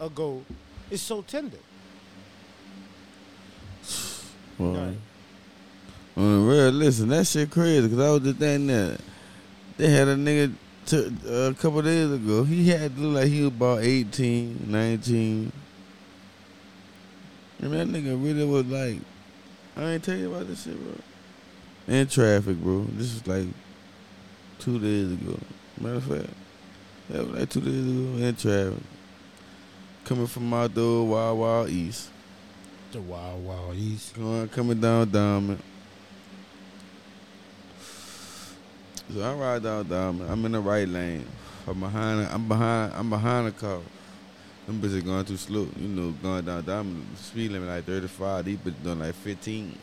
[0.00, 0.42] ago
[0.90, 1.58] is so tender?
[6.16, 9.00] Well, real, listen, that shit crazy because I was just thinking that
[9.76, 10.54] they had a nigga
[10.92, 12.44] uh, a couple days ago.
[12.44, 15.52] He had to look like he was about 18, 19.
[17.60, 19.00] And that nigga really was like,
[19.76, 20.94] I ain't tell you about this shit, bro.
[21.88, 22.86] In traffic, bro.
[22.92, 23.48] This is like
[24.58, 25.38] two days ago.
[25.80, 26.30] Matter of fact,
[27.10, 28.84] that was like two days ago in traffic.
[30.04, 32.10] Coming from out the Wild Wild East.
[32.94, 34.14] The wild, wild east.
[34.14, 35.60] Going coming down Diamond.
[39.12, 40.30] So I ride down Diamond.
[40.30, 41.26] I'm in the right lane.
[41.66, 42.28] I'm behind.
[42.30, 42.92] I'm behind.
[42.94, 43.80] I'm behind the car.
[44.68, 45.66] Them bitches going too slow.
[45.76, 47.04] You know, going down Diamond.
[47.16, 48.44] Speed limit like 35.
[48.44, 49.76] These bitches doing like 15.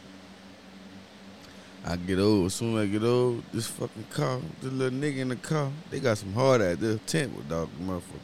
[1.83, 2.45] I get over.
[2.45, 5.69] As soon as I get over, this fucking car, this little nigga in the car,
[5.89, 8.23] they got some hard at this tent with dog motherfucker.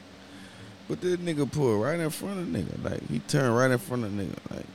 [0.87, 2.81] But this nigga pulled right in front of the nigga.
[2.89, 4.37] Like he turned right in front of the nigga.
[4.55, 4.65] Like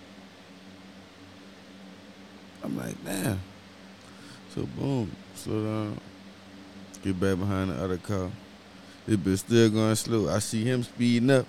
[2.62, 3.40] I'm like, damn.
[4.54, 6.00] So boom, slow down.
[7.02, 8.30] Get back behind the other car.
[9.06, 10.28] This bitch still going slow.
[10.28, 11.46] I see him speeding up.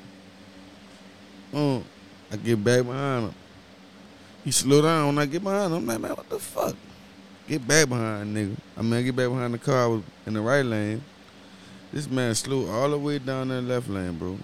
[1.51, 1.83] Boom.
[2.31, 3.35] I get back behind him.
[4.43, 5.77] He slow down when I get behind him.
[5.79, 6.75] I'm like, man, what the fuck?
[7.47, 8.57] Get back behind nigga.
[8.77, 9.83] I mean, I get back behind the car.
[9.83, 11.03] I was in the right lane.
[11.91, 14.39] This man slowed all the way down in the left lane, bro.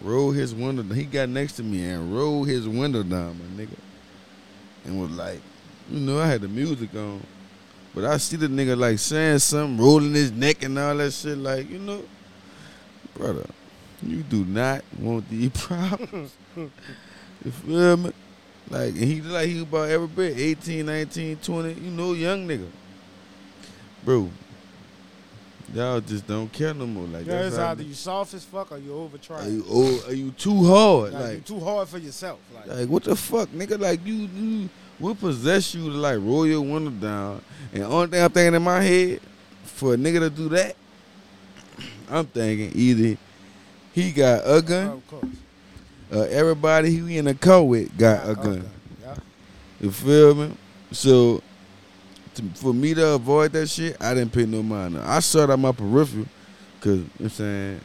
[0.00, 0.82] Rolled his window.
[0.94, 3.76] He got next to me and rolled his window down, my nigga.
[4.84, 5.40] And was like,
[5.90, 7.22] you know, I had the music on.
[7.94, 11.38] But I see the nigga like saying something, rolling his neck and all that shit.
[11.38, 12.02] Like, you know,
[13.14, 13.46] brother,
[14.02, 16.34] you do not want these problems.
[16.56, 18.12] you feel me?
[18.70, 22.68] Like, and he like he about every bit 18, 19, 20, you know, young nigga.
[24.04, 24.30] Bro,
[25.72, 27.06] y'all just don't care no more.
[27.06, 30.04] Like, Yeah, that's it's either you soft as fuck or you over are you, oh,
[30.08, 31.12] are you too hard?
[31.12, 32.38] Like, you too hard for yourself.
[32.54, 33.78] Like, like, what the fuck, nigga?
[33.78, 37.42] Like, you, you, what possess you to like roll your window down?
[37.72, 39.20] And only thing I'm thinking in my head
[39.64, 40.76] for a nigga to do that,
[42.10, 43.18] I'm thinking either
[43.92, 45.02] he got a gun,
[46.12, 48.46] or everybody he in the car with got a gun.
[48.46, 48.68] okay.
[49.02, 49.16] Yeah.
[49.80, 50.56] You feel me?
[50.92, 51.42] So,
[52.34, 54.98] to, for me to avoid that shit, I didn't pay no mind.
[54.98, 56.26] I shut out my peripheral
[56.78, 57.80] because, you know I'm saying,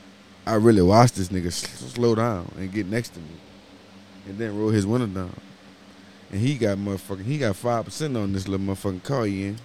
[0.45, 3.36] I really watched this nigga slow down and get next to me
[4.28, 5.36] and then roll his window down.
[6.32, 9.58] And he got motherfucking, he got 5% on this little motherfucking car he in.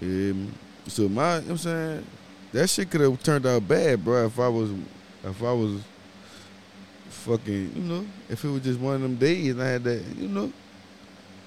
[0.00, 0.48] You?
[0.86, 2.06] So, my, you know what I'm saying,
[2.52, 4.70] that shit could have turned out bad, bro, if I was,
[5.24, 5.80] if I was
[7.08, 10.04] fucking, you know, if it was just one of them days and I had that,
[10.16, 10.52] you know,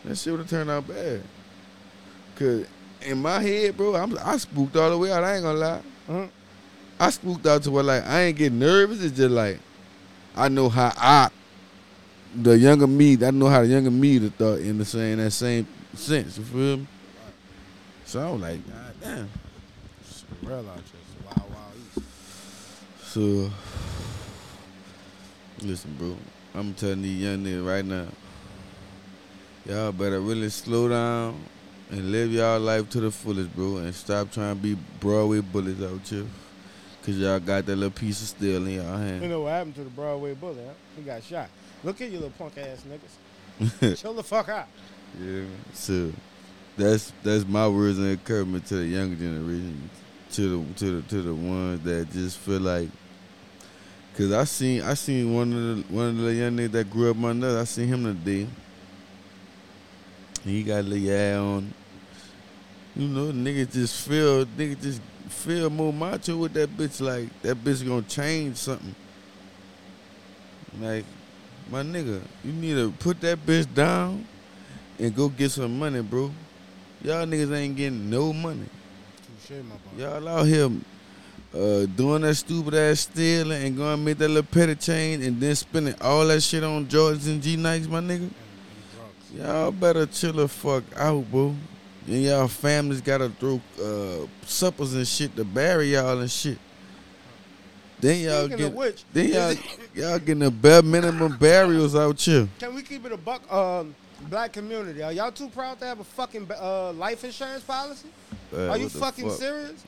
[0.03, 1.21] that shit would have turned out bad.
[2.35, 2.65] Cause
[3.01, 5.23] in my head, bro, I'm I spooked all the way out.
[5.23, 5.81] I ain't gonna lie.
[6.07, 6.29] Mhm.
[6.99, 9.03] I spooked out to where like I ain't getting nervous.
[9.03, 9.59] It's just like
[10.35, 11.29] I know how I,
[12.37, 15.31] the younger me, I know how the younger me to thought in the same that
[15.31, 16.37] same sense.
[16.37, 16.87] You feel me?
[18.05, 19.29] So I was like, God damn.
[20.43, 20.83] Real wild,
[21.25, 22.05] wild east.
[23.03, 23.49] So,
[25.61, 26.15] listen, bro.
[26.53, 28.07] I'm telling these young niggas right now.
[29.65, 31.39] Y'all better really slow down
[31.89, 35.81] and live y'all life to the fullest, bro, and stop trying to be Broadway bullies
[35.83, 36.25] out here.
[37.03, 39.23] Cause y'all got that little piece of steel in y'all hand.
[39.23, 40.63] You know what happened to the Broadway bully?
[40.65, 40.73] Huh?
[40.95, 41.49] He got shot.
[41.83, 43.97] Look at you, little punk ass niggas.
[44.01, 44.67] Chill the fuck out.
[45.21, 45.43] Yeah.
[45.73, 46.11] So
[46.77, 49.89] that's that's my words of encouragement to the younger generation,
[50.33, 52.89] to the to the to the ones that just feel like.
[54.15, 57.11] Cause I seen I seen one of the one of the young niggas that grew
[57.11, 57.55] up my nut.
[57.55, 58.47] I seen him today.
[60.43, 61.73] And he got a little yeah on.
[62.95, 66.99] You know, niggas just feel niggas just feel more macho with that bitch.
[66.99, 68.95] Like that bitch gonna change something.
[70.79, 71.05] Like
[71.69, 74.25] my nigga, you need to put that bitch down
[74.99, 76.31] and go get some money, bro.
[77.03, 78.65] Y'all niggas ain't getting no money.
[79.49, 79.63] Boy.
[79.97, 80.69] Y'all out here
[81.53, 85.39] uh, doing that stupid ass stealing and going to make that little petty change and
[85.39, 88.15] then spending all that shit on Jordans and G Nikes, my nigga.
[88.15, 88.33] And,
[89.33, 89.39] and.
[89.39, 91.55] Y'all better chill the fuck out, bro.
[92.07, 96.57] And y'all families gotta throw uh, suppers and shit to bury y'all and shit.
[97.99, 99.55] Then y'all Speaking get of which, then y'all
[99.95, 102.47] y'all getting the bare minimum burials out here.
[102.59, 103.51] Can we keep it a buck?
[103.51, 103.95] Um,
[104.29, 105.01] black community.
[105.01, 108.09] Are y'all too proud to have a fucking uh, life insurance policy?
[108.55, 109.39] Are you fucking fuck?
[109.39, 109.83] serious?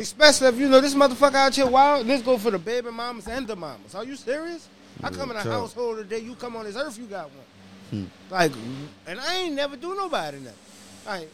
[0.00, 2.06] Especially if you know this motherfucker out here wild.
[2.06, 3.94] This go for the baby mamas and the mamas.
[3.94, 4.68] Are you serious?
[5.02, 5.52] I come in a talk.
[5.52, 6.18] household today.
[6.18, 7.44] You come on this earth, you got one.
[7.90, 8.04] Hmm.
[8.32, 8.52] Like,
[9.06, 10.58] and I ain't never do nobody nothing.
[11.06, 11.28] Like,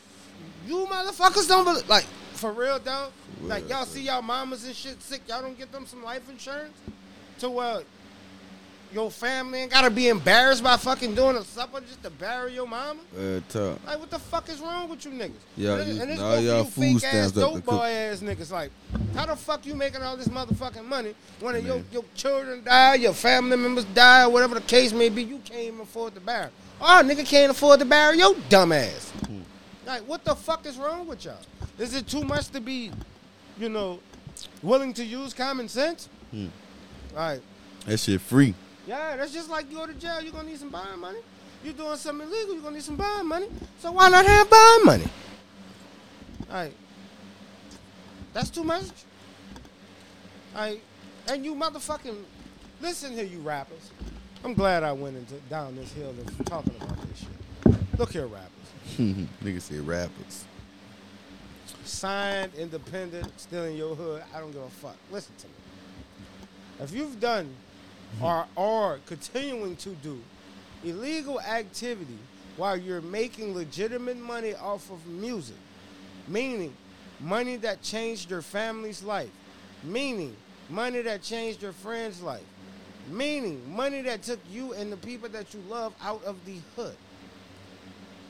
[0.66, 1.88] you motherfuckers don't believe.
[1.88, 2.06] Like,
[2.38, 3.08] for real though.
[3.42, 5.22] Like y'all see y'all mamas and shit sick.
[5.28, 6.76] Y'all don't get them some life insurance
[7.40, 7.82] to where
[8.92, 12.66] your family ain't gotta be embarrassed by fucking doing a supper just to bury your
[12.66, 13.00] mama.
[13.14, 13.40] Uh.
[13.86, 15.32] Like, what the fuck is wrong with you niggas?
[15.56, 18.50] Y'all and, and this all y'all food fake ass dope boy ass niggas.
[18.50, 18.70] Like,
[19.14, 23.12] how the fuck you making all this motherfucking money when your your children die, your
[23.12, 25.22] family members die, or whatever the case may be?
[25.22, 26.48] You can't even afford to bury.
[26.80, 29.10] Oh, nigga can't afford to bury your dumb ass.
[29.26, 29.40] Hmm.
[29.88, 31.38] Like, what the fuck is wrong with y'all?
[31.78, 32.92] Is it too much to be,
[33.58, 34.00] you know,
[34.62, 36.10] willing to use common sense?
[36.30, 36.48] Hmm.
[37.16, 37.40] Like,
[37.86, 38.54] That shit free.
[38.86, 40.20] yeah, that's just like you go to jail.
[40.20, 41.20] You're gonna need some bond money.
[41.64, 43.46] You're doing something illegal, you're gonna need some bond money.
[43.80, 45.06] So why not have bond money?
[46.50, 46.74] Like,
[48.34, 48.84] that's too much.
[50.54, 50.82] Like,
[51.28, 52.24] and you motherfucking
[52.82, 53.90] listen here, you rappers.
[54.44, 57.98] I'm glad I went into down this hill of talking about this shit.
[57.98, 58.52] Look here, rappers.
[59.44, 60.44] Niggas say rappers.
[61.84, 64.24] Signed, independent, still in your hood.
[64.34, 64.96] I don't give a fuck.
[65.12, 65.52] Listen to me.
[66.80, 67.54] If you've done
[68.20, 70.20] or are continuing to do
[70.84, 72.18] illegal activity
[72.56, 75.56] while you're making legitimate money off of music,
[76.26, 76.74] meaning
[77.20, 79.30] money that changed your family's life,
[79.84, 80.34] meaning
[80.68, 82.42] money that changed your friend's life,
[83.08, 86.96] meaning money that took you and the people that you love out of the hood.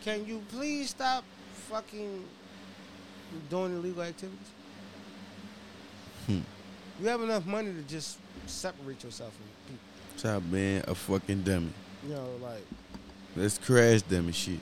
[0.04, 1.24] Can you please stop
[1.70, 2.24] fucking
[3.50, 4.38] doing illegal activities?
[6.26, 6.40] Hmm.
[7.00, 9.84] You have enough money to just separate yourself from people.
[10.16, 11.70] Stop being a fucking dummy.
[12.06, 12.64] You know, like,
[13.36, 14.58] Let's crash dummy shit.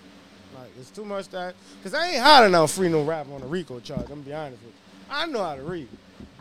[0.55, 1.55] like it's too much that.
[1.83, 4.01] Cause I ain't hot enough free no rap on a RICO charge.
[4.03, 4.79] I'm gonna be honest with you.
[5.11, 5.88] I know how to read.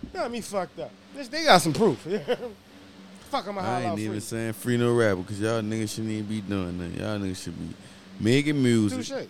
[0.04, 0.92] You got me fucked up.
[1.16, 2.00] This they got some proof.
[3.30, 4.20] Fuck, I'm a I ain't even free.
[4.20, 7.00] saying free no rapper because y'all niggas shouldn't even be doing that.
[7.00, 7.74] Y'all niggas should be
[8.20, 9.28] making music Touche.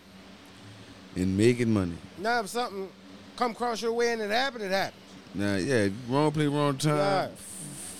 [1.15, 1.95] and making money.
[2.17, 2.89] Now if something
[3.35, 5.01] come across your way and it happen, it happens.
[5.33, 6.97] Now, yeah, wrong place, wrong time.
[6.97, 7.27] Yeah.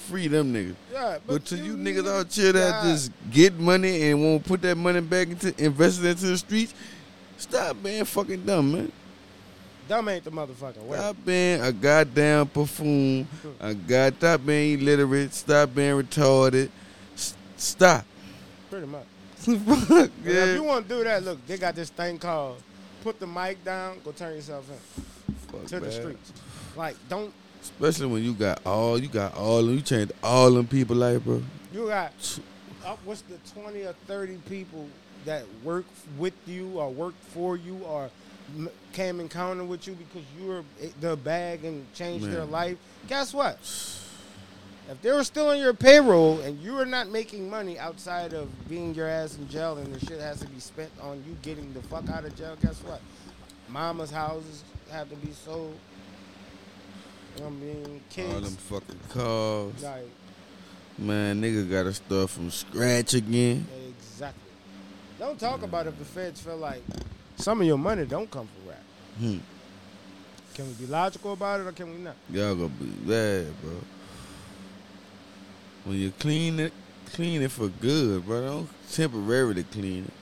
[0.08, 0.76] Free them niggas.
[0.94, 4.78] Yeah, But, to you, niggas out here that just get money and won't put that
[4.78, 6.74] money back into invest it into the streets,
[7.38, 8.92] stop being fucking dumb, man.
[9.90, 10.78] dumb ain't the motherfucker.
[10.84, 13.28] Well, Stop being a goddamn buffoon.
[13.60, 15.34] A god, stop being illiterate.
[15.34, 16.70] Stop being retarded.
[17.16, 18.06] S- stop.
[18.70, 19.06] pretty much.
[19.66, 20.54] Fuck, But if yeah.
[20.56, 22.62] you want to do that, look, they got this thing called
[23.04, 25.04] put the mic down, go turn yourself in
[25.52, 26.34] Fuck, to the streets.
[26.76, 27.32] Like, don't
[27.62, 31.42] Especially when you got all, you got all, you changed all them people life, bro.
[31.74, 32.40] you got
[32.86, 34.88] uh, what's the twenty or thirty people
[35.26, 35.86] that work
[36.18, 38.10] with you or work for you or
[38.94, 40.64] came encounter with you because you were
[41.02, 42.78] the bag and changed their life.
[43.08, 43.58] Guess what?
[44.90, 48.48] If they were still on your payroll and you are not making money outside of
[48.70, 51.74] being your ass in jail and the shit has to be spent on you getting
[51.74, 53.02] the fuck out of jail, guess what?
[53.68, 55.76] Mama's houses have to be sold.
[57.36, 58.02] You know what I mean?
[58.12, 58.34] Kids.
[58.34, 59.84] All them fucking cars.
[59.84, 60.10] Like,
[60.98, 63.68] Man, nigga gotta start from scratch again.
[63.90, 64.42] Exactly.
[65.20, 66.82] Don't talk about if the feds feel like
[67.36, 68.84] some of your money don't come from rap.
[69.20, 69.38] Hmm.
[70.54, 72.16] Can we be logical about it or can we not?
[72.30, 73.74] Y'all gonna be bad, bro.
[75.86, 76.74] When you clean it,
[77.14, 78.42] clean it for good, bro.
[78.42, 80.14] Don't temporarily clean it.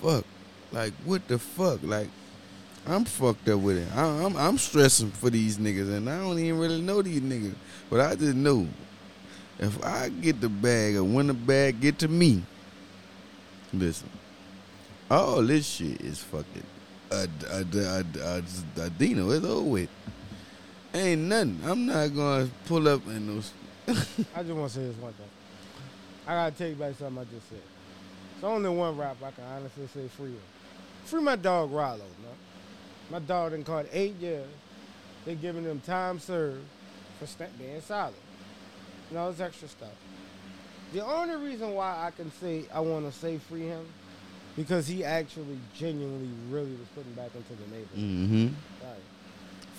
[0.00, 0.24] Fuck.
[0.72, 1.80] Like, what the fuck?
[1.82, 2.08] Like,
[2.86, 3.88] I'm fucked up with it.
[3.94, 7.54] I, I'm I'm stressing for these niggas, and I don't even really know these niggas.
[7.90, 8.66] But I just know
[9.58, 12.42] if I get the bag or when the bag get to me,
[13.72, 14.08] listen,
[15.10, 16.66] all this shit is fucking
[17.10, 18.42] a a a,
[18.82, 19.30] a Dino.
[19.30, 19.90] It's over with.
[20.94, 21.60] Ain't nothing.
[21.64, 23.52] I'm not gonna pull up in those.
[23.88, 23.92] I
[24.42, 25.26] just want to say this one thing.
[26.26, 27.60] I gotta take you back something I just said.
[28.34, 31.08] It's only one rap I can honestly say free of.
[31.08, 32.36] Free my dog Ralo, man.
[33.10, 34.48] My dog done caught eight years.
[35.24, 36.64] They giving him time served
[37.18, 38.14] for sta- being solid.
[39.10, 39.88] And all this extra stuff.
[40.92, 43.86] The only reason why I can say I want to say free him,
[44.56, 47.98] because he actually genuinely really was putting back into the neighborhood.
[47.98, 48.46] Mm-hmm.
[48.84, 49.02] Right.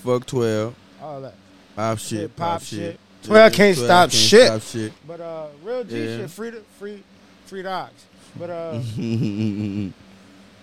[0.04, 0.76] Fuck twelve.
[1.02, 1.36] All that.
[1.76, 2.08] Pop shit.
[2.20, 2.80] Shit, Pop, pop shit.
[2.80, 3.00] shit.
[3.24, 4.46] 12 can't 12 stop shit.
[4.48, 4.94] Stop shit.
[5.08, 6.18] But uh, real G Yeah.
[6.18, 7.04] shit, free, the, free,
[7.46, 8.06] free dogs.
[8.38, 8.80] But uh,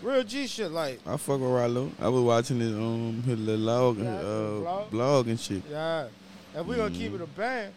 [0.03, 1.91] real G shit, like, I fuck with Ralo.
[2.01, 4.23] I was watching his um his little log, Yeah, uh,
[4.61, 4.91] vlog.
[4.91, 5.63] blog and shit.
[5.71, 6.07] yeah.
[6.55, 7.17] If we gonna keep Mm.
[7.17, 7.75] it a band,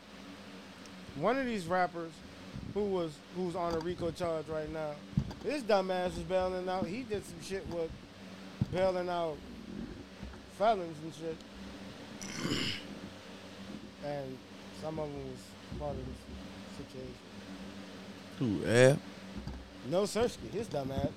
[1.15, 2.11] one of these rappers
[2.73, 4.91] who was who's on a RICO charge right now,
[5.43, 6.85] this dumbass was bailing out.
[6.85, 7.89] He did some shit with
[8.71, 9.35] bailing out
[10.57, 11.35] felons and shit,
[14.05, 14.37] and
[14.81, 17.15] some of them was part of this situation.
[18.39, 18.65] Who?
[18.69, 18.99] Ab?
[19.89, 21.09] No Sersky, his dumb ass.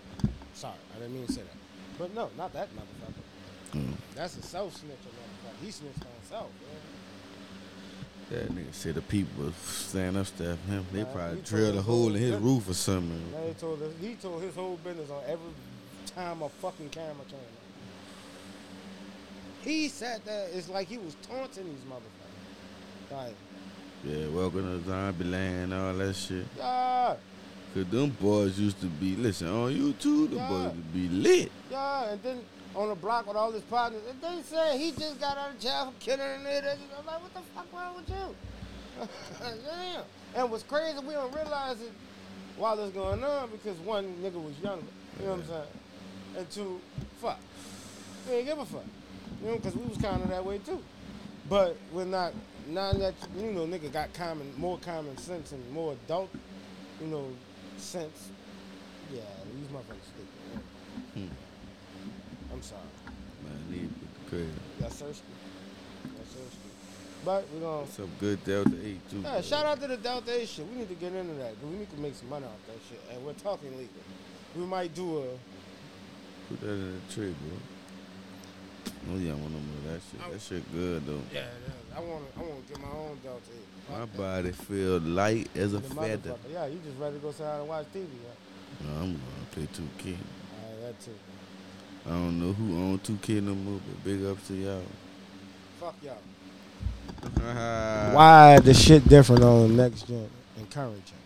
[0.55, 1.57] Sorry, I didn't mean to say that.
[1.99, 3.79] But no, not that motherfucker.
[3.79, 3.93] Mm.
[4.15, 5.65] That's a self snitcher motherfucker.
[5.65, 6.81] He snitched on himself, man.
[8.31, 10.87] That nigga said the people saying up stuff him.
[10.93, 12.41] They Nah, probably drilled a hole in his that.
[12.41, 13.33] roof or something.
[13.33, 15.51] Now he told us, he told his whole business on every
[16.15, 17.70] time a fucking camera came on.
[19.63, 23.17] He sat there, it's like he was taunting these motherfuckers.
[23.17, 23.35] Like,
[24.05, 26.47] Yeah, welcome to Zombie Land, all that shit.
[26.57, 27.17] yeah,
[27.75, 30.31] Cause them boys used to be listen on YouTube.
[30.31, 30.49] The Yeah.
[30.49, 31.53] boys would be lit.
[31.71, 32.41] yeah, and then
[32.75, 35.61] on the block with all his partners, and they said he just got out of
[35.61, 36.77] jail for killing a nigga.
[36.99, 38.35] I'm like, what the fuck wrong with you?
[39.41, 40.03] Damn.
[40.35, 41.93] And what's crazy, we don't realize it
[42.57, 44.85] while it's going on because one nigga was younger.
[45.21, 45.63] You know what I'm saying?
[46.39, 46.81] And two,
[47.21, 47.39] fuck.
[48.29, 48.85] We ain't give a fuck.
[49.43, 50.81] You know, because we was kind of that way too.
[51.49, 52.33] But we're not,
[52.69, 56.31] now that, you know, nigga got common, more common sense and more adult,
[57.01, 57.27] you know,
[57.77, 58.29] sense.
[59.13, 59.23] Yeah,
[59.57, 60.63] these motherfuckers stupid.
[61.17, 61.29] man.
[61.29, 62.53] Hmm.
[62.55, 62.83] I'm sorry.
[63.45, 64.51] Man, these people crazy.
[64.79, 65.25] That's thirsty.
[66.17, 66.71] That's thirsty.
[67.25, 67.93] But we're going to.
[67.93, 69.21] Some good Delta Eight too.
[69.21, 70.67] Yeah, shout out to the Delta 8 shit.
[70.69, 71.55] We need to get into that.
[71.65, 73.01] we need to make some money off that shit.
[73.13, 73.89] And we're talking legal.
[74.57, 75.25] We might do a.
[76.49, 77.59] Put that in the tray, bro.
[79.09, 80.33] Oh yeah, I want no more of that shit.
[80.33, 81.23] That shit good though.
[81.33, 81.97] Yeah, yeah.
[81.97, 82.41] I want to.
[82.41, 83.93] I want to get my own Delta 8.
[83.93, 86.37] My Fuck body feel light as a feather.
[86.53, 88.87] Yeah, you just ready to go sit down and watch TV, yeah?
[88.87, 90.07] No, I'm gonna play 2K.
[90.07, 91.11] Alright, that too.
[92.07, 94.83] I don't know who own 2K no more, but big up to y'all.
[95.81, 96.17] Fuck y'all.
[97.35, 98.11] Why?
[98.15, 101.17] Why the shit different on next gen and current gen?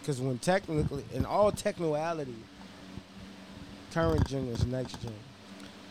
[0.00, 2.34] Because when technically, in all technicality,
[3.92, 5.12] current gen is next gen.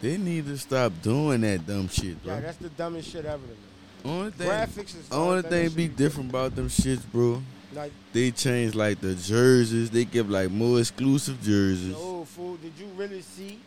[0.01, 2.33] They need to stop doing that dumb shit, bro.
[2.33, 4.11] Yeah, that's the dumbest shit ever to me.
[4.11, 7.41] only thing, Graphics is the only thing be different about them shits, bro.
[7.73, 9.91] Like They change like the jerseys.
[9.91, 11.89] They give like more exclusive jerseys.
[11.89, 12.57] the old fool.
[12.57, 13.59] Did you really see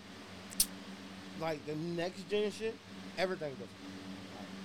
[1.40, 2.74] like the next gen shit?
[3.16, 3.70] Everything different.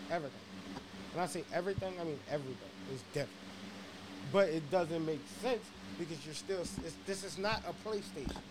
[0.10, 0.40] Like, everything.
[1.14, 2.56] When I say everything, I mean everything
[2.92, 3.30] is different.
[4.34, 5.64] But it doesn't make sense
[6.00, 6.64] because you're still.
[7.06, 8.42] This is not a PlayStation.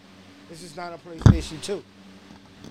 [0.49, 1.83] This is not a PlayStation 2.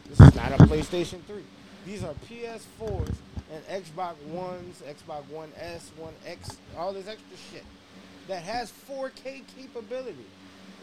[0.09, 1.43] This is not a PlayStation 3.
[1.85, 3.15] These are PS4s
[3.53, 7.63] and Xbox Ones, Xbox One S, One X, all this extra shit
[8.27, 10.25] that has 4K capability.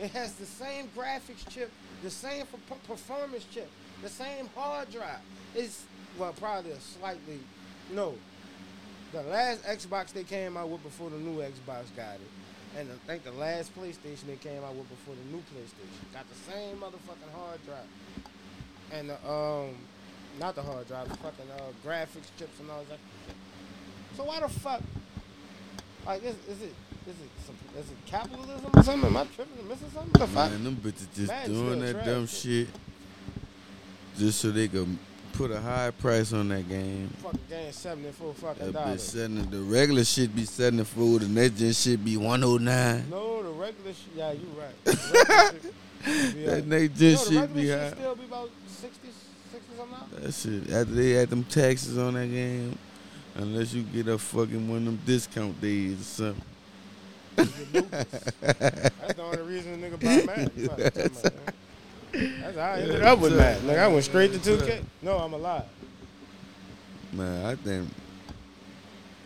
[0.00, 1.70] It has the same graphics chip,
[2.02, 3.70] the same per- performance chip,
[4.02, 5.20] the same hard drive.
[5.54, 5.84] It's
[6.18, 7.40] well probably a slightly
[7.92, 8.14] no.
[9.12, 13.06] The last Xbox they came out with before the new Xbox got it, and I
[13.06, 16.76] think the last PlayStation they came out with before the new PlayStation got the same
[16.78, 17.86] motherfucking hard drive,
[18.94, 19.74] and the um,
[20.40, 22.98] not the hard drive, the fucking uh, graphics chips and all that.
[24.16, 24.82] So why the fuck?
[26.06, 26.74] Like, is, is it
[27.06, 29.10] is it some, is it capitalism or something?
[29.10, 30.12] Am I tripping and missing something?
[30.12, 30.50] The fuck?
[30.50, 32.66] Man, them bitches just doing that dumb shit.
[32.66, 32.68] shit
[34.16, 34.98] just so they can
[35.32, 37.08] put a high price on that game.
[37.22, 39.02] Fucking game seventy four fucking That dollars.
[39.02, 43.08] setting the regular shit be the food, the next gen shit be one oh nine.
[43.10, 44.14] No, the regular shit.
[44.16, 44.74] Yeah, you right.
[44.84, 47.90] The regular shit That next gen shit be high.
[47.90, 48.50] still be about
[48.84, 49.08] 60,
[49.52, 50.18] 60 something now.
[50.20, 52.78] That shit after they had them taxes on that game,
[53.34, 56.44] unless you get a fucking one of them discount days or something.
[57.72, 60.68] That's the only reason a nigga buy Madden.
[60.68, 61.10] Fuck, tell me,
[62.12, 62.40] man.
[62.42, 63.66] That's how I ended up with Madden.
[63.66, 64.84] Like I went straight to 2K.
[65.00, 65.64] No, I'm alive.
[67.12, 67.88] Man, I think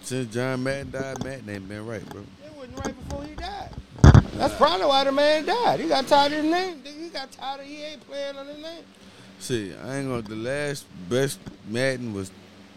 [0.03, 2.21] since John Madden died, Madden ain't been right, bro.
[2.47, 3.71] It wasn't right before he died.
[4.35, 5.81] That's probably why the man died.
[5.81, 6.81] He got tired of his name.
[6.85, 8.85] He got tired of EA playing on his name.
[9.39, 10.23] See, I ain't gonna.
[10.23, 12.31] The last best Madden was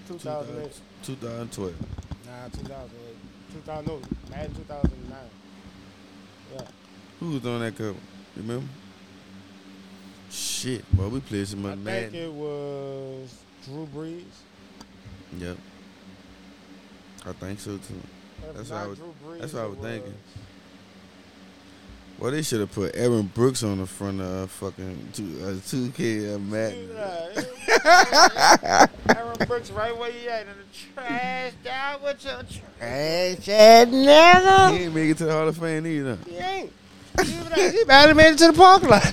[0.07, 0.72] 2008.
[1.03, 1.74] 2012.
[2.26, 3.16] Nah, 2008.
[3.53, 5.18] 2000, no, Madden 2009.
[6.53, 6.62] Yeah.
[7.20, 7.95] Who was on that cover?
[8.38, 8.68] Remember?
[10.30, 11.88] Shit, boy, we played some Madden.
[11.88, 13.36] I think it was
[13.66, 14.24] Drew Brees.
[15.39, 15.57] Yep.
[17.26, 17.95] I think so too.
[18.49, 20.14] If That's what I was- Drew Brees, that's what I it was thinking.
[22.22, 25.39] Was- Well, they should have put Aaron Brooks on the front of uh, fucking two
[25.43, 26.89] uh, two K uh, Madden.
[26.93, 30.53] Yeah, Aaron Brooks right where you at in the
[31.01, 34.72] trash down with your trash ass nigga.
[34.78, 36.17] He ain't make it to the Hall of Fame either.
[36.28, 36.72] He ain't.
[37.22, 39.03] He barely made it to the parking lot.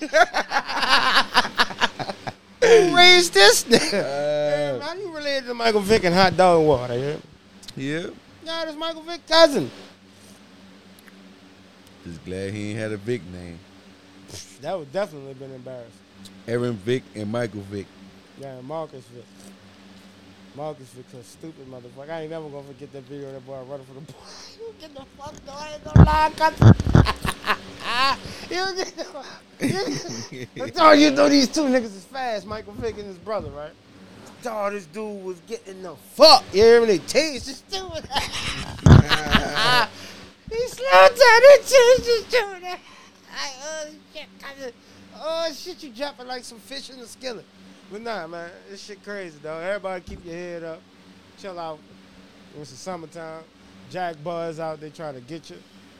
[2.62, 4.78] Who raised this nigga?
[4.78, 6.98] Uh, How you related to Michael Vick and hot dog water?
[6.98, 7.16] Yeah,
[7.76, 8.06] yeah.
[8.44, 9.70] nah, that's Michael Vick cousin.
[12.04, 13.58] Just glad he ain't had a Vick name.
[14.62, 15.96] That would definitely been embarrassed.
[16.46, 17.86] Aaron Vick and Michael Vick.
[18.40, 19.24] Yeah, Marcus Vick.
[20.56, 22.10] Marcus Vick, a stupid motherfucker.
[22.10, 24.22] I ain't never gonna forget that video of that boy running for the ball.
[24.58, 26.58] you get the fuck though, I ain't gonna lie, cuz.
[28.50, 33.06] you get the That's all you know these two niggas is fast, Michael Vick and
[33.06, 33.72] his brother, right?
[34.42, 36.42] Dog, this dude was getting the fuck.
[36.52, 36.86] You hear me?
[36.86, 38.08] They tased this dude.
[40.50, 42.64] He slowed down and chased this dude.
[43.32, 44.72] I, oh shit, cousin.
[45.16, 47.44] Oh shit, you dropping like some fish in the skillet.
[47.90, 49.58] But nah, man, this shit crazy, though.
[49.58, 50.80] Everybody keep your head up.
[51.38, 51.78] Chill out.
[52.60, 53.42] It's the summertime.
[53.90, 55.56] Jack Buzz out there trying to get you.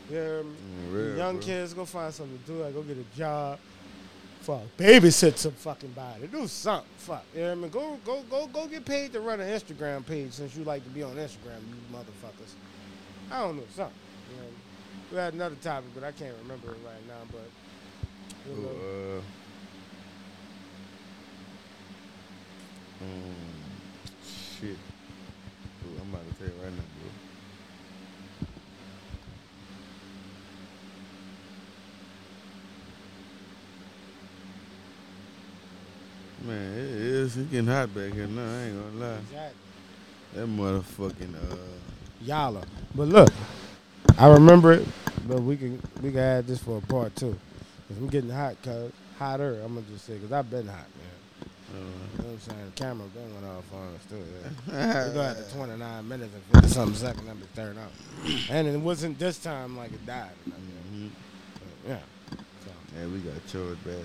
[0.09, 0.51] You hear me?
[0.51, 1.45] Mm, real, Young bro.
[1.45, 2.63] kids, go find something to do.
[2.63, 3.59] Like, go get a job.
[4.41, 6.27] Fuck, babysit some fucking body.
[6.27, 6.89] Do something.
[6.97, 7.25] Fuck.
[7.35, 7.71] You know what I mean?
[7.71, 10.91] Go, go, go, go get paid to run an Instagram page since you like to
[10.91, 12.55] be on Instagram, you motherfuckers.
[13.31, 13.95] I don't know, something.
[15.11, 17.23] We had another topic, but I can't remember it right now.
[17.33, 17.51] But
[18.49, 19.23] you know, Oh,
[23.01, 23.35] uh, um,
[24.25, 24.71] shit.
[24.77, 27.11] Ooh, I'm about to tell you right now, bro.
[36.47, 37.37] Man, it is.
[37.37, 38.43] It's getting hot back here now.
[38.43, 39.19] I ain't gonna lie.
[39.19, 39.61] exactly.
[40.35, 41.57] That motherfucking uh,
[42.23, 42.63] Yalla.
[42.95, 43.31] But look,
[44.21, 44.87] I remember it,
[45.27, 47.39] but we can we can add this for a part two.
[47.89, 49.61] Cause I'm getting hot, cause hotter.
[49.65, 51.47] I'm gonna just say, cause I've been hot, man.
[51.73, 52.59] You know what I'm saying?
[52.67, 54.23] The camera been went off on us too.
[54.71, 55.09] Yeah.
[55.09, 57.91] we go the 29 minutes and 50 something seconds, me turn up.
[58.51, 60.31] And it wasn't this time like it died.
[60.49, 61.09] mhm.
[61.89, 61.99] Yeah.
[62.31, 64.05] So, Yeah, we got chores bad.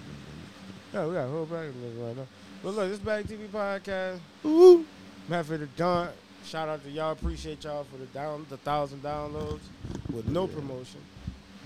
[0.94, 2.28] yeah, we got a whole bag of this right now.
[2.64, 4.20] But look, this Bag TV podcast.
[4.46, 4.86] Ooh.
[5.28, 6.10] Matter of done.
[6.46, 7.12] Shout out to y'all.
[7.12, 9.60] Appreciate y'all for the down the thousand downloads
[10.16, 11.02] with no promotion.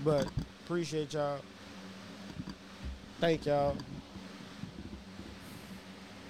[0.04, 0.28] But
[0.64, 1.38] appreciate y'all.
[3.20, 3.76] Thank y'all.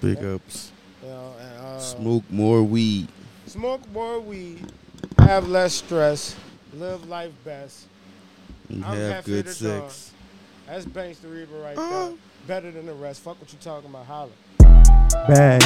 [0.01, 0.73] Big ups.
[1.03, 3.09] You know, and, uh, Smoke more weed.
[3.47, 4.71] smoke more weed,
[5.19, 6.37] have less stress,
[6.75, 7.87] live life best.
[8.69, 10.13] And I'm have good to sex.
[10.67, 11.89] That's Banks the Reaper right Uh.
[12.09, 12.13] there.
[12.47, 13.21] Better than the rest.
[13.21, 14.07] Fuck what you talking about.
[14.07, 14.31] Holla.
[15.29, 15.63] Bag.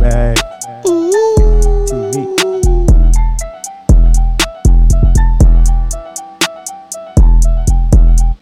[0.00, 0.84] Bag.